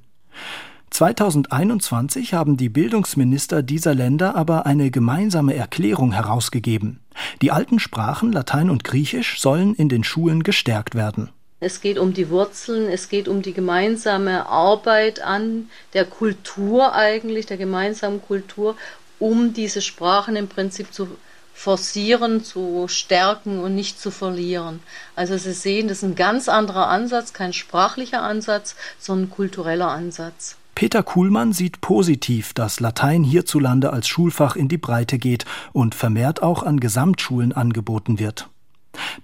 2021 0.90 2.34
haben 2.34 2.56
die 2.56 2.68
Bildungsminister 2.68 3.62
dieser 3.62 3.94
Länder 3.94 4.34
aber 4.34 4.66
eine 4.66 4.90
gemeinsame 4.90 5.54
Erklärung 5.54 6.12
herausgegeben. 6.12 7.00
Die 7.40 7.50
alten 7.50 7.78
Sprachen 7.78 8.32
Latein 8.32 8.68
und 8.68 8.84
Griechisch 8.84 9.40
sollen 9.40 9.74
in 9.74 9.88
den 9.88 10.04
Schulen 10.04 10.42
gestärkt 10.42 10.94
werden. 10.94 11.30
Es 11.60 11.82
geht 11.82 11.98
um 11.98 12.14
die 12.14 12.30
Wurzeln, 12.30 12.88
es 12.88 13.10
geht 13.10 13.28
um 13.28 13.42
die 13.42 13.52
gemeinsame 13.52 14.46
Arbeit 14.46 15.20
an 15.20 15.68
der 15.92 16.06
Kultur 16.06 16.94
eigentlich, 16.94 17.44
der 17.44 17.58
gemeinsamen 17.58 18.22
Kultur, 18.22 18.76
um 19.18 19.52
diese 19.52 19.82
Sprachen 19.82 20.36
im 20.36 20.48
Prinzip 20.48 20.92
zu 20.94 21.08
forcieren, 21.52 22.42
zu 22.42 22.86
stärken 22.88 23.60
und 23.60 23.74
nicht 23.74 24.00
zu 24.00 24.10
verlieren. 24.10 24.80
Also 25.14 25.36
Sie 25.36 25.52
sehen, 25.52 25.88
das 25.88 25.98
ist 25.98 26.04
ein 26.04 26.14
ganz 26.14 26.48
anderer 26.48 26.88
Ansatz, 26.88 27.34
kein 27.34 27.52
sprachlicher 27.52 28.22
Ansatz, 28.22 28.74
sondern 28.98 29.26
ein 29.26 29.30
kultureller 29.30 29.90
Ansatz. 29.90 30.56
Peter 30.74 31.02
Kuhlmann 31.02 31.52
sieht 31.52 31.82
positiv, 31.82 32.54
dass 32.54 32.80
Latein 32.80 33.22
hierzulande 33.22 33.92
als 33.92 34.08
Schulfach 34.08 34.56
in 34.56 34.68
die 34.68 34.78
Breite 34.78 35.18
geht 35.18 35.44
und 35.74 35.94
vermehrt 35.94 36.42
auch 36.42 36.62
an 36.62 36.80
Gesamtschulen 36.80 37.52
angeboten 37.52 38.18
wird. 38.18 38.48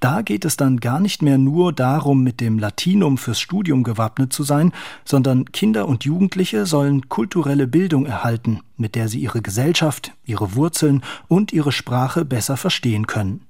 Da 0.01 0.23
geht 0.23 0.45
es 0.45 0.57
dann 0.57 0.79
gar 0.79 1.01
nicht 1.01 1.23
mehr 1.23 1.39
nur 1.39 1.73
darum, 1.73 2.23
mit 2.23 2.41
dem 2.41 2.59
Latinum 2.59 3.19
fürs 3.19 3.41
Studium 3.41 3.83
gewappnet 3.83 4.33
zu 4.33 4.43
sein, 4.43 4.73
sondern 5.05 5.47
Kinder 5.47 5.89
und 5.89 6.05
Jugendliche 6.05 6.67
sollen 6.67 7.09
kulturelle 7.09 7.67
Bildung 7.67 8.07
erhalten, 8.07 8.61
mit 8.77 8.95
der 8.95 9.09
sie 9.09 9.21
ihre 9.21 9.43
Gesellschaft, 9.43 10.13
ihre 10.25 10.55
Wurzeln 10.55 11.03
und 11.29 11.53
ihre 11.53 11.73
Sprache 11.73 12.25
besser 12.25 12.57
verstehen 12.57 13.07
können. 13.07 13.43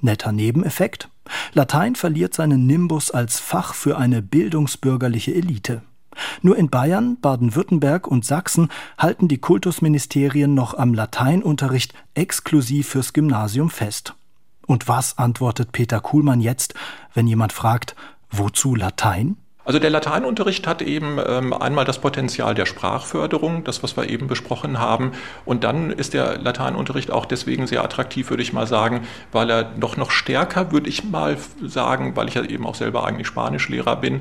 Netter 0.00 0.32
Nebeneffekt? 0.32 1.08
Latein 1.54 1.94
verliert 1.94 2.34
seinen 2.34 2.66
Nimbus 2.66 3.10
als 3.10 3.40
Fach 3.40 3.74
für 3.74 3.96
eine 3.96 4.20
bildungsbürgerliche 4.20 5.34
Elite. 5.34 5.82
Nur 6.42 6.56
in 6.56 6.68
Bayern, 6.70 7.18
Baden-Württemberg 7.20 8.06
und 8.06 8.24
Sachsen 8.24 8.68
halten 8.98 9.28
die 9.28 9.38
Kultusministerien 9.38 10.54
noch 10.54 10.74
am 10.74 10.94
Lateinunterricht 10.94 11.94
exklusiv 12.14 12.88
fürs 12.88 13.12
Gymnasium 13.12 13.70
fest. 13.70 14.14
Und 14.66 14.88
was 14.88 15.18
antwortet 15.18 15.72
Peter 15.72 16.00
Kuhlmann 16.00 16.40
jetzt, 16.40 16.74
wenn 17.12 17.26
jemand 17.26 17.52
fragt, 17.52 17.94
wozu 18.30 18.74
Latein? 18.74 19.36
Also 19.66 19.78
der 19.78 19.88
Lateinunterricht 19.88 20.66
hat 20.66 20.82
eben 20.82 21.18
ähm, 21.26 21.54
einmal 21.54 21.86
das 21.86 21.98
Potenzial 21.98 22.54
der 22.54 22.66
Sprachförderung, 22.66 23.64
das, 23.64 23.82
was 23.82 23.96
wir 23.96 24.10
eben 24.10 24.26
besprochen 24.26 24.78
haben. 24.78 25.12
Und 25.46 25.64
dann 25.64 25.90
ist 25.90 26.12
der 26.12 26.36
Lateinunterricht 26.36 27.10
auch 27.10 27.24
deswegen 27.24 27.66
sehr 27.66 27.82
attraktiv, 27.82 28.28
würde 28.28 28.42
ich 28.42 28.52
mal 28.52 28.66
sagen, 28.66 29.06
weil 29.32 29.48
er 29.50 29.64
doch 29.64 29.96
noch 29.96 30.10
stärker, 30.10 30.70
würde 30.70 30.90
ich 30.90 31.04
mal 31.04 31.38
sagen, 31.62 32.14
weil 32.14 32.28
ich 32.28 32.34
ja 32.34 32.44
eben 32.44 32.66
auch 32.66 32.74
selber 32.74 33.06
eigentlich 33.06 33.26
Spanischlehrer 33.26 33.96
bin, 33.96 34.20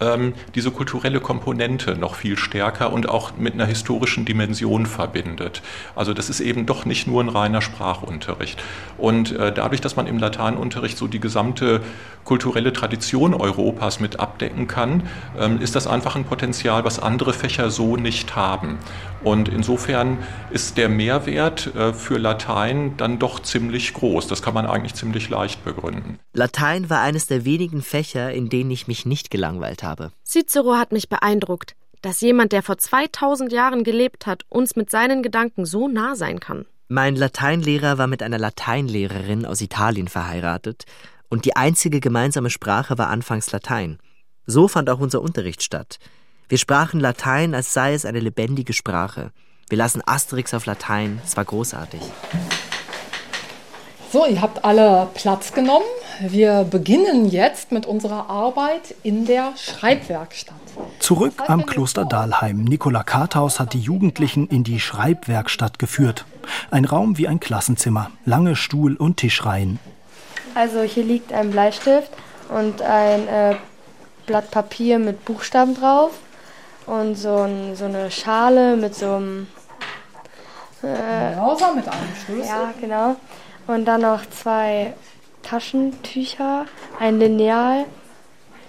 ähm, 0.00 0.34
diese 0.54 0.70
kulturelle 0.70 1.20
Komponente 1.20 1.96
noch 1.96 2.14
viel 2.14 2.36
stärker 2.36 2.92
und 2.92 3.08
auch 3.08 3.36
mit 3.36 3.54
einer 3.54 3.66
historischen 3.66 4.24
Dimension 4.24 4.86
verbindet. 4.86 5.62
Also 5.94 6.14
das 6.14 6.30
ist 6.30 6.40
eben 6.40 6.66
doch 6.66 6.84
nicht 6.84 7.06
nur 7.06 7.22
ein 7.22 7.28
reiner 7.28 7.60
Sprachunterricht. 7.60 8.62
Und 8.98 9.32
äh, 9.32 9.52
dadurch, 9.52 9.80
dass 9.80 9.96
man 9.96 10.06
im 10.06 10.18
Lateinunterricht 10.18 10.98
so 10.98 11.06
die 11.06 11.20
gesamte 11.20 11.80
kulturelle 12.24 12.72
Tradition 12.72 13.34
Europas 13.34 14.00
mit 14.00 14.18
abdecken 14.18 14.66
kann, 14.66 15.04
ähm, 15.38 15.60
ist 15.60 15.76
das 15.76 15.86
einfach 15.86 16.16
ein 16.16 16.24
Potenzial, 16.24 16.84
was 16.84 16.98
andere 16.98 17.32
Fächer 17.32 17.70
so 17.70 17.96
nicht 17.96 18.34
haben. 18.34 18.78
Und 19.24 19.48
insofern 19.48 20.18
ist 20.50 20.76
der 20.76 20.88
Mehrwert 20.88 21.74
äh, 21.74 21.92
für 21.94 22.18
Latein 22.18 22.96
dann 22.98 23.18
doch 23.18 23.40
ziemlich 23.40 23.94
groß. 23.94 24.26
Das 24.28 24.42
kann 24.42 24.54
man 24.54 24.66
eigentlich 24.66 24.94
ziemlich 24.94 25.30
leicht 25.30 25.64
begründen. 25.64 26.18
Latein 26.34 26.90
war 26.90 27.00
eines 27.00 27.26
der 27.26 27.44
wenigen 27.44 27.82
Fächer, 27.82 28.32
in 28.32 28.50
denen 28.50 28.70
ich 28.70 28.86
mich 28.86 29.06
nicht 29.06 29.30
gelangweilt 29.30 29.82
habe. 29.82 30.12
Cicero 30.24 30.74
hat 30.74 30.92
mich 30.92 31.08
beeindruckt, 31.08 31.74
dass 32.02 32.20
jemand, 32.20 32.52
der 32.52 32.62
vor 32.62 32.76
2000 32.76 33.50
Jahren 33.50 33.82
gelebt 33.82 34.26
hat, 34.26 34.42
uns 34.50 34.76
mit 34.76 34.90
seinen 34.90 35.22
Gedanken 35.22 35.64
so 35.64 35.88
nah 35.88 36.14
sein 36.16 36.38
kann. 36.38 36.66
Mein 36.88 37.16
Lateinlehrer 37.16 37.96
war 37.96 38.06
mit 38.06 38.22
einer 38.22 38.38
Lateinlehrerin 38.38 39.46
aus 39.46 39.62
Italien 39.62 40.08
verheiratet 40.08 40.84
und 41.30 41.46
die 41.46 41.56
einzige 41.56 42.00
gemeinsame 42.00 42.50
Sprache 42.50 42.98
war 42.98 43.08
anfangs 43.08 43.50
Latein. 43.52 43.98
So 44.44 44.68
fand 44.68 44.90
auch 44.90 45.00
unser 45.00 45.22
Unterricht 45.22 45.62
statt. 45.62 45.98
Wir 46.46 46.58
sprachen 46.58 47.00
Latein, 47.00 47.54
als 47.54 47.72
sei 47.72 47.94
es 47.94 48.04
eine 48.04 48.20
lebendige 48.20 48.74
Sprache. 48.74 49.30
Wir 49.70 49.78
lasen 49.78 50.02
Asterix 50.04 50.52
auf 50.52 50.66
Latein, 50.66 51.20
es 51.24 51.38
war 51.38 51.44
großartig. 51.46 52.02
So, 54.12 54.26
ihr 54.26 54.42
habt 54.42 54.62
alle 54.62 55.08
Platz 55.14 55.54
genommen. 55.54 55.86
Wir 56.20 56.64
beginnen 56.64 57.28
jetzt 57.30 57.72
mit 57.72 57.86
unserer 57.86 58.28
Arbeit 58.28 58.94
in 59.02 59.24
der 59.24 59.54
Schreibwerkstatt. 59.56 60.54
Zurück 61.00 61.32
am 61.48 61.64
Kloster 61.64 62.04
Dahlheim. 62.04 62.62
Nikola 62.62 63.02
Karthaus 63.02 63.58
hat 63.58 63.72
die 63.72 63.80
Jugendlichen 63.80 64.46
in 64.46 64.64
die 64.64 64.80
Schreibwerkstatt 64.80 65.78
geführt. 65.78 66.26
Ein 66.70 66.84
Raum 66.84 67.16
wie 67.16 67.26
ein 67.26 67.40
Klassenzimmer, 67.40 68.10
lange 68.26 68.54
Stuhl- 68.54 68.96
und 68.96 69.16
Tischreihen. 69.16 69.80
Also 70.54 70.82
hier 70.82 71.04
liegt 71.04 71.32
ein 71.32 71.50
Bleistift 71.50 72.10
und 72.50 72.82
ein 72.82 73.26
äh, 73.26 73.56
Blatt 74.26 74.50
Papier 74.50 74.98
mit 74.98 75.24
Buchstaben 75.24 75.74
drauf 75.74 76.12
und 76.86 77.16
so, 77.16 77.38
ein, 77.38 77.76
so 77.76 77.86
eine 77.86 78.10
Schale 78.10 78.76
mit 78.76 78.94
so 78.94 79.14
einem 79.14 79.46
äh, 80.82 81.34
Browser 81.34 81.74
mit 81.74 81.88
einem 81.88 82.14
Schlüssel. 82.24 82.46
Ja, 82.46 82.74
genau. 82.80 83.16
Und 83.66 83.86
dann 83.86 84.02
noch 84.02 84.20
zwei 84.28 84.94
Taschentücher, 85.42 86.66
ein 86.98 87.18
Lineal 87.18 87.86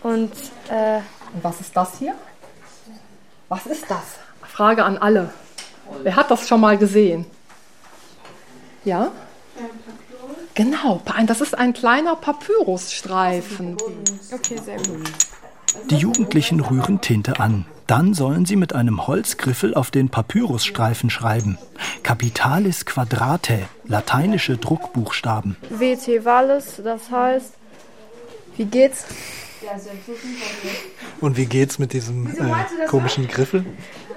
und. 0.04 0.32
Äh, 0.70 0.98
und 1.34 1.44
was 1.44 1.60
ist 1.60 1.76
das 1.76 1.98
hier? 2.00 2.16
Was 3.50 3.66
ist 3.66 3.90
das? 3.90 4.04
Frage 4.48 4.86
an 4.86 4.98
alle. 4.98 5.34
Wer 6.02 6.16
hat 6.16 6.32
das 6.32 6.48
schon 6.48 6.62
mal 6.62 6.78
gesehen? 6.78 7.26
Ja? 8.86 9.12
Genau, 10.54 11.02
das 11.26 11.42
ist 11.42 11.58
ein 11.58 11.74
kleiner 11.74 12.16
Papyrusstreifen. 12.16 13.76
Okay, 14.32 14.58
sehr 14.64 14.78
gut. 14.78 15.10
Die 15.90 15.98
Jugendlichen 15.98 16.60
rühren 16.60 17.02
Tinte 17.02 17.40
an. 17.40 17.66
Dann 17.88 18.16
sollen 18.16 18.46
sie 18.46 18.56
mit 18.56 18.74
einem 18.74 19.06
Holzgriffel 19.06 19.76
auf 19.76 19.92
den 19.92 20.10
Papyrusstreifen 20.10 21.12
schreiben. 21.12 21.60
Capitalis 22.02 22.86
quadrate, 22.86 23.60
lateinische 23.86 24.58
Druckbuchstaben. 24.58 25.56
VT 25.70 26.26
Valis, 26.26 26.82
das 26.84 27.12
heißt, 27.12 27.54
wie 28.58 28.66
geht's? 28.66 29.06
Und 31.22 31.38
wie 31.38 31.46
geht's 31.46 31.80
mit 31.80 31.94
diesem 31.94 32.28
äh, 32.28 32.86
komischen 32.88 33.28
Griffel? 33.28 33.66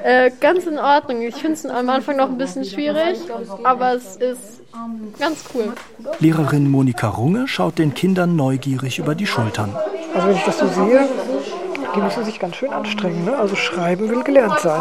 Äh, 0.02 0.30
ganz 0.40 0.66
in 0.66 0.78
Ordnung. 0.78 1.22
Ich 1.22 1.34
finde 1.36 1.54
es 1.54 1.66
am 1.66 1.88
Anfang 1.88 2.16
noch 2.16 2.28
ein 2.28 2.38
bisschen 2.38 2.64
schwierig, 2.64 3.18
aber 3.64 3.94
es 3.94 4.16
ist 4.16 4.62
ganz 5.18 5.44
cool. 5.54 5.72
Lehrerin 6.20 6.70
Monika 6.70 7.08
Runge 7.08 7.48
schaut 7.48 7.78
den 7.78 7.94
Kindern 7.94 8.36
neugierig 8.36 8.98
über 8.98 9.14
die 9.14 9.26
Schultern. 9.26 9.74
Also 10.14 10.28
wenn 10.28 10.36
ich 10.36 10.44
das 10.44 10.58
so 10.58 10.68
sehe, 10.68 11.08
die 11.94 12.00
müssen 12.00 12.24
sich 12.24 12.38
ganz 12.38 12.56
schön 12.56 12.72
anstrengen. 12.72 13.24
Ne? 13.24 13.36
Also 13.36 13.56
schreiben 13.56 14.08
will 14.08 14.22
gelernt 14.22 14.60
sein. 14.60 14.80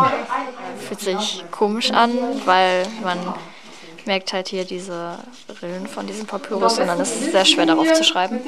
Fühlt 0.88 1.00
sich 1.00 1.46
komisch 1.52 1.92
an, 1.92 2.12
weil 2.46 2.84
man 3.04 3.18
merkt 4.06 4.34
halt 4.34 4.48
hier 4.48 4.66
diese 4.66 5.18
Rillen 5.62 5.88
von 5.88 6.08
diesem 6.08 6.26
Papyrus 6.26 6.80
und 6.80 6.88
dann 6.88 7.00
ist 7.00 7.16
es 7.22 7.32
sehr 7.32 7.46
schwer 7.46 7.66
darauf 7.66 7.92
zu 7.94 8.04
schreiben. 8.04 8.40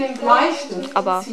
Aber 0.93 1.25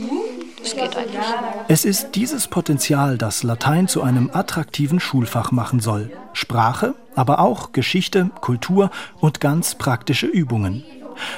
es 0.63 0.75
geht 0.75 0.97
eigentlich. 0.97 1.21
Es 1.69 1.85
ist 1.85 2.13
dieses 2.15 2.49
Potenzial, 2.49 3.19
das 3.19 3.43
Latein 3.43 3.89
zu 3.89 4.03
einem 4.03 4.31
attraktiven 4.33 5.01
Schulfach 5.01 5.53
machen 5.53 5.81
soll. 5.81 6.11
Sprache, 6.33 6.95
aber 7.15 7.41
auch 7.41 7.73
Geschichte, 7.73 8.31
Kultur 8.41 8.91
und 9.21 9.41
ganz 9.41 9.75
praktische 9.75 10.27
Übungen. 10.27 10.85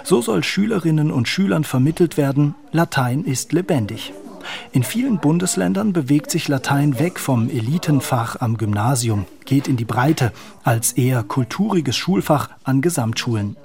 So 0.03 0.21
soll 0.21 0.43
Schülerinnen 0.43 1.11
und 1.11 1.29
Schülern 1.29 1.65
vermittelt 1.65 2.17
werden, 2.17 2.55
Latein 2.73 3.25
ist 3.25 3.53
lebendig. 3.53 4.13
In 4.73 4.83
vielen 4.83 5.19
Bundesländern 5.19 5.93
bewegt 5.93 6.31
sich 6.31 6.49
Latein 6.49 6.99
weg 6.99 7.19
vom 7.19 7.51
Elitenfach 7.51 8.41
am 8.41 8.57
Gymnasium, 8.57 9.27
geht 9.45 9.69
in 9.69 9.77
die 9.77 9.85
Breite 9.85 10.33
als 10.65 10.93
eher 10.93 11.23
kulturiges 11.23 11.97
Schulfach 11.97 12.51
an 12.65 12.81
Gesamtschulen. 12.81 13.57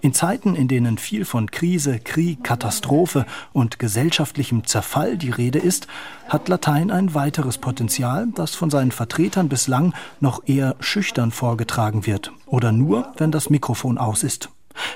In 0.00 0.14
Zeiten, 0.14 0.54
in 0.54 0.68
denen 0.68 0.98
viel 0.98 1.24
von 1.24 1.50
Krise, 1.50 1.98
Krieg, 1.98 2.44
Katastrophe 2.44 3.26
und 3.52 3.78
gesellschaftlichem 3.78 4.64
Zerfall 4.64 5.16
die 5.16 5.30
Rede 5.30 5.58
ist, 5.58 5.86
hat 6.28 6.48
Latein 6.48 6.90
ein 6.90 7.14
weiteres 7.14 7.58
Potenzial, 7.58 8.28
das 8.34 8.54
von 8.54 8.70
seinen 8.70 8.90
Vertretern 8.90 9.48
bislang 9.48 9.94
noch 10.20 10.42
eher 10.46 10.76
schüchtern 10.80 11.30
vorgetragen 11.30 12.06
wird 12.06 12.32
oder 12.46 12.72
nur, 12.72 13.12
wenn 13.16 13.30
das 13.30 13.50
Mikrofon 13.50 13.98
aus 13.98 14.22
ist. 14.22 14.50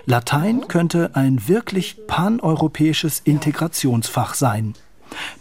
Latein 0.07 0.69
könnte 0.69 1.11
ein 1.14 1.49
wirklich 1.49 2.07
paneuropäisches 2.07 3.21
Integrationsfach 3.21 4.35
sein. 4.35 4.75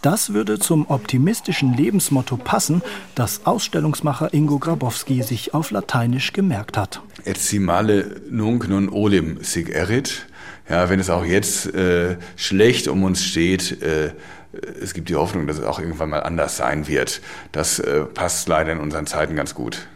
Das 0.01 0.33
würde 0.33 0.59
zum 0.59 0.89
optimistischen 0.89 1.73
Lebensmotto 1.75 2.37
passen, 2.37 2.81
das 3.15 3.45
Ausstellungsmacher 3.45 4.33
Ingo 4.33 4.59
Grabowski 4.59 5.23
sich 5.23 5.53
auf 5.53 5.71
Lateinisch 5.71 6.33
gemerkt 6.33 6.77
hat. 6.77 7.01
Et 7.25 7.37
simale 7.37 8.21
nunc 8.29 8.67
non 8.69 8.89
olim 8.89 9.43
sig 9.43 9.69
erit. 9.69 10.27
Ja, 10.69 10.89
wenn 10.89 10.99
es 10.99 11.09
auch 11.09 11.25
jetzt 11.25 11.73
äh, 11.73 12.17
schlecht 12.35 12.87
um 12.87 13.03
uns 13.03 13.23
steht, 13.23 13.81
äh, 13.81 14.13
es 14.81 14.93
gibt 14.93 15.09
die 15.09 15.15
Hoffnung, 15.15 15.47
dass 15.47 15.57
es 15.57 15.63
auch 15.63 15.79
irgendwann 15.79 16.09
mal 16.09 16.23
anders 16.23 16.57
sein 16.57 16.87
wird. 16.87 17.21
Das 17.51 17.79
äh, 17.79 18.01
passt 18.01 18.47
leider 18.47 18.71
in 18.71 18.79
unseren 18.79 19.05
Zeiten 19.05 19.35
ganz 19.35 19.53
gut. 19.53 19.87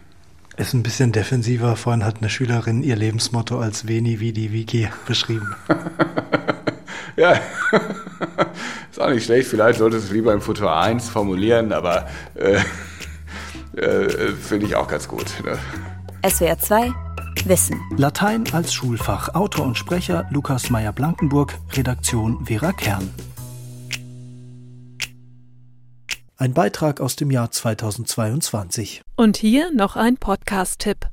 Ist 0.56 0.74
ein 0.74 0.84
bisschen 0.84 1.12
defensiver. 1.12 1.76
Vorhin 1.76 2.06
hat 2.06 2.18
eine 2.20 2.30
Schülerin 2.30 2.84
ihr 2.84 2.96
Lebensmotto 2.96 3.60
als 3.60 3.88
Veni 3.88 4.20
Vidi 4.20 4.52
Vici 4.52 4.88
beschrieben. 5.08 5.56
ja, 7.16 7.34
ist 8.92 9.02
auch 9.02 9.10
nicht 9.10 9.26
schlecht. 9.26 9.50
Vielleicht 9.50 9.80
sollte 9.80 9.98
es 9.98 10.12
lieber 10.12 10.34
im 10.34 10.42
Futur 10.42 10.76
1 10.76 11.10
formulieren, 11.10 11.74
aber 11.74 12.08
äh, 12.36 12.60
äh, 13.80 14.34
finde 14.34 14.66
ich 14.66 14.76
auch 14.76 14.88
ganz 14.88 15.08
gut. 15.08 15.26
Ne? 15.44 15.58
SWR 16.30 16.58
2 16.58 16.92
Wissen. 17.46 17.82
Latein 17.98 18.46
als 18.54 18.74
Schulfach. 18.74 19.36
Autor 19.36 19.66
und 19.66 19.78
Sprecher 19.78 20.26
Lukas 20.32 20.70
Meyer-Blankenburg. 20.70 21.58
Redaktion 21.74 22.46
Vera 22.46 22.72
Kern. 22.72 23.10
Ein 26.44 26.54
Beitrag 26.54 27.00
aus 27.00 27.16
dem 27.16 27.32
Jahr 27.32 27.52
2022. 27.52 29.02
Und 29.16 29.38
hier 29.38 29.72
noch 29.72 29.96
ein 29.96 30.18
Podcast-Tipp. 30.18 31.08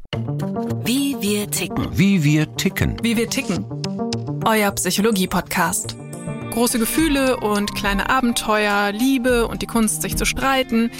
Wie 0.83 1.17
wir 1.21 1.49
ticken. 1.49 1.87
Wie 1.97 2.25
wir 2.25 2.57
ticken. 2.57 2.97
Wie 3.01 3.17
wir 3.17 3.31
ticken. 3.31 3.65
Euer 4.45 4.73
Psychologie-Podcast. 4.73 5.95
Große 6.51 6.81
Gefühle 6.81 7.37
und 7.37 7.77
kleine 7.77 8.11
Abenteuer, 8.11 8.91
Liebe 8.91 9.47
und 9.47 9.63
die 9.63 9.69
Kunst, 9.69 10.03
sich 10.03 10.17
zu 10.17 10.25
streiten. 10.25 10.91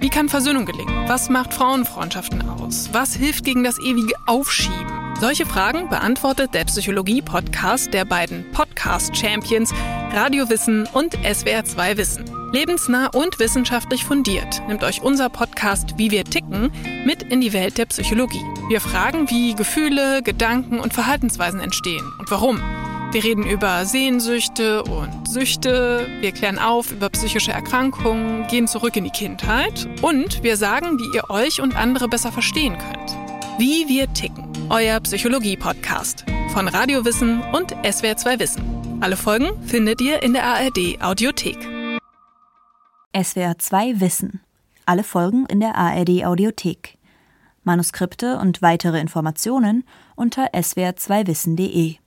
Wie 0.00 0.08
kann 0.08 0.30
Versöhnung 0.30 0.64
gelingen? 0.64 1.06
Was 1.06 1.28
macht 1.28 1.52
Frauenfreundschaften 1.52 2.48
aus? 2.48 2.88
Was 2.92 3.14
hilft 3.14 3.44
gegen 3.44 3.62
das 3.62 3.78
ewige 3.78 4.14
Aufschieben? 4.26 5.14
Solche 5.20 5.44
Fragen 5.44 5.90
beantwortet 5.90 6.54
der 6.54 6.64
Psychologie-Podcast 6.64 7.92
der 7.92 8.06
beiden 8.06 8.50
Podcast-Champions 8.52 9.74
Radio 10.14 10.48
Wissen 10.48 10.88
und 10.94 11.12
SWR 11.30 11.66
2 11.66 11.98
Wissen. 11.98 12.35
Lebensnah 12.56 13.08
und 13.08 13.38
wissenschaftlich 13.38 14.06
fundiert 14.06 14.62
nimmt 14.66 14.82
euch 14.82 15.02
unser 15.02 15.28
Podcast 15.28 15.98
Wie 15.98 16.10
wir 16.10 16.24
ticken 16.24 16.72
mit 17.04 17.22
in 17.22 17.42
die 17.42 17.52
Welt 17.52 17.76
der 17.76 17.84
Psychologie. 17.84 18.42
Wir 18.70 18.80
fragen, 18.80 19.28
wie 19.28 19.54
Gefühle, 19.54 20.22
Gedanken 20.22 20.80
und 20.80 20.94
Verhaltensweisen 20.94 21.60
entstehen 21.60 22.10
und 22.18 22.30
warum. 22.30 22.58
Wir 23.12 23.22
reden 23.22 23.46
über 23.46 23.84
Sehnsüchte 23.84 24.84
und 24.84 25.28
Süchte, 25.28 26.08
wir 26.20 26.32
klären 26.32 26.58
auf 26.58 26.92
über 26.92 27.10
psychische 27.10 27.52
Erkrankungen, 27.52 28.46
gehen 28.46 28.68
zurück 28.68 28.96
in 28.96 29.04
die 29.04 29.10
Kindheit 29.10 29.86
und 30.00 30.42
wir 30.42 30.56
sagen, 30.56 30.98
wie 30.98 31.14
ihr 31.14 31.28
euch 31.28 31.60
und 31.60 31.76
andere 31.76 32.08
besser 32.08 32.32
verstehen 32.32 32.78
könnt. 32.78 33.16
Wie 33.58 33.86
wir 33.86 34.10
ticken, 34.14 34.50
euer 34.70 34.98
Psychologie-Podcast 35.00 36.24
von 36.54 36.68
Radiowissen 36.68 37.42
und 37.52 37.76
SWR2 37.84 38.38
Wissen. 38.38 38.98
Alle 39.02 39.18
Folgen 39.18 39.50
findet 39.66 40.00
ihr 40.00 40.22
in 40.22 40.32
der 40.32 40.44
ARD 40.44 41.02
Audiothek. 41.02 41.75
SWR 43.14 43.58
2 43.58 44.00
Wissen. 44.00 44.40
Alle 44.84 45.02
Folgen 45.02 45.46
in 45.46 45.60
der 45.60 45.74
ARD 45.74 46.24
Audiothek. 46.24 46.98
Manuskripte 47.64 48.38
und 48.38 48.62
weitere 48.62 49.00
Informationen 49.00 49.84
unter 50.16 50.52
swr2wissen.de. 50.52 51.96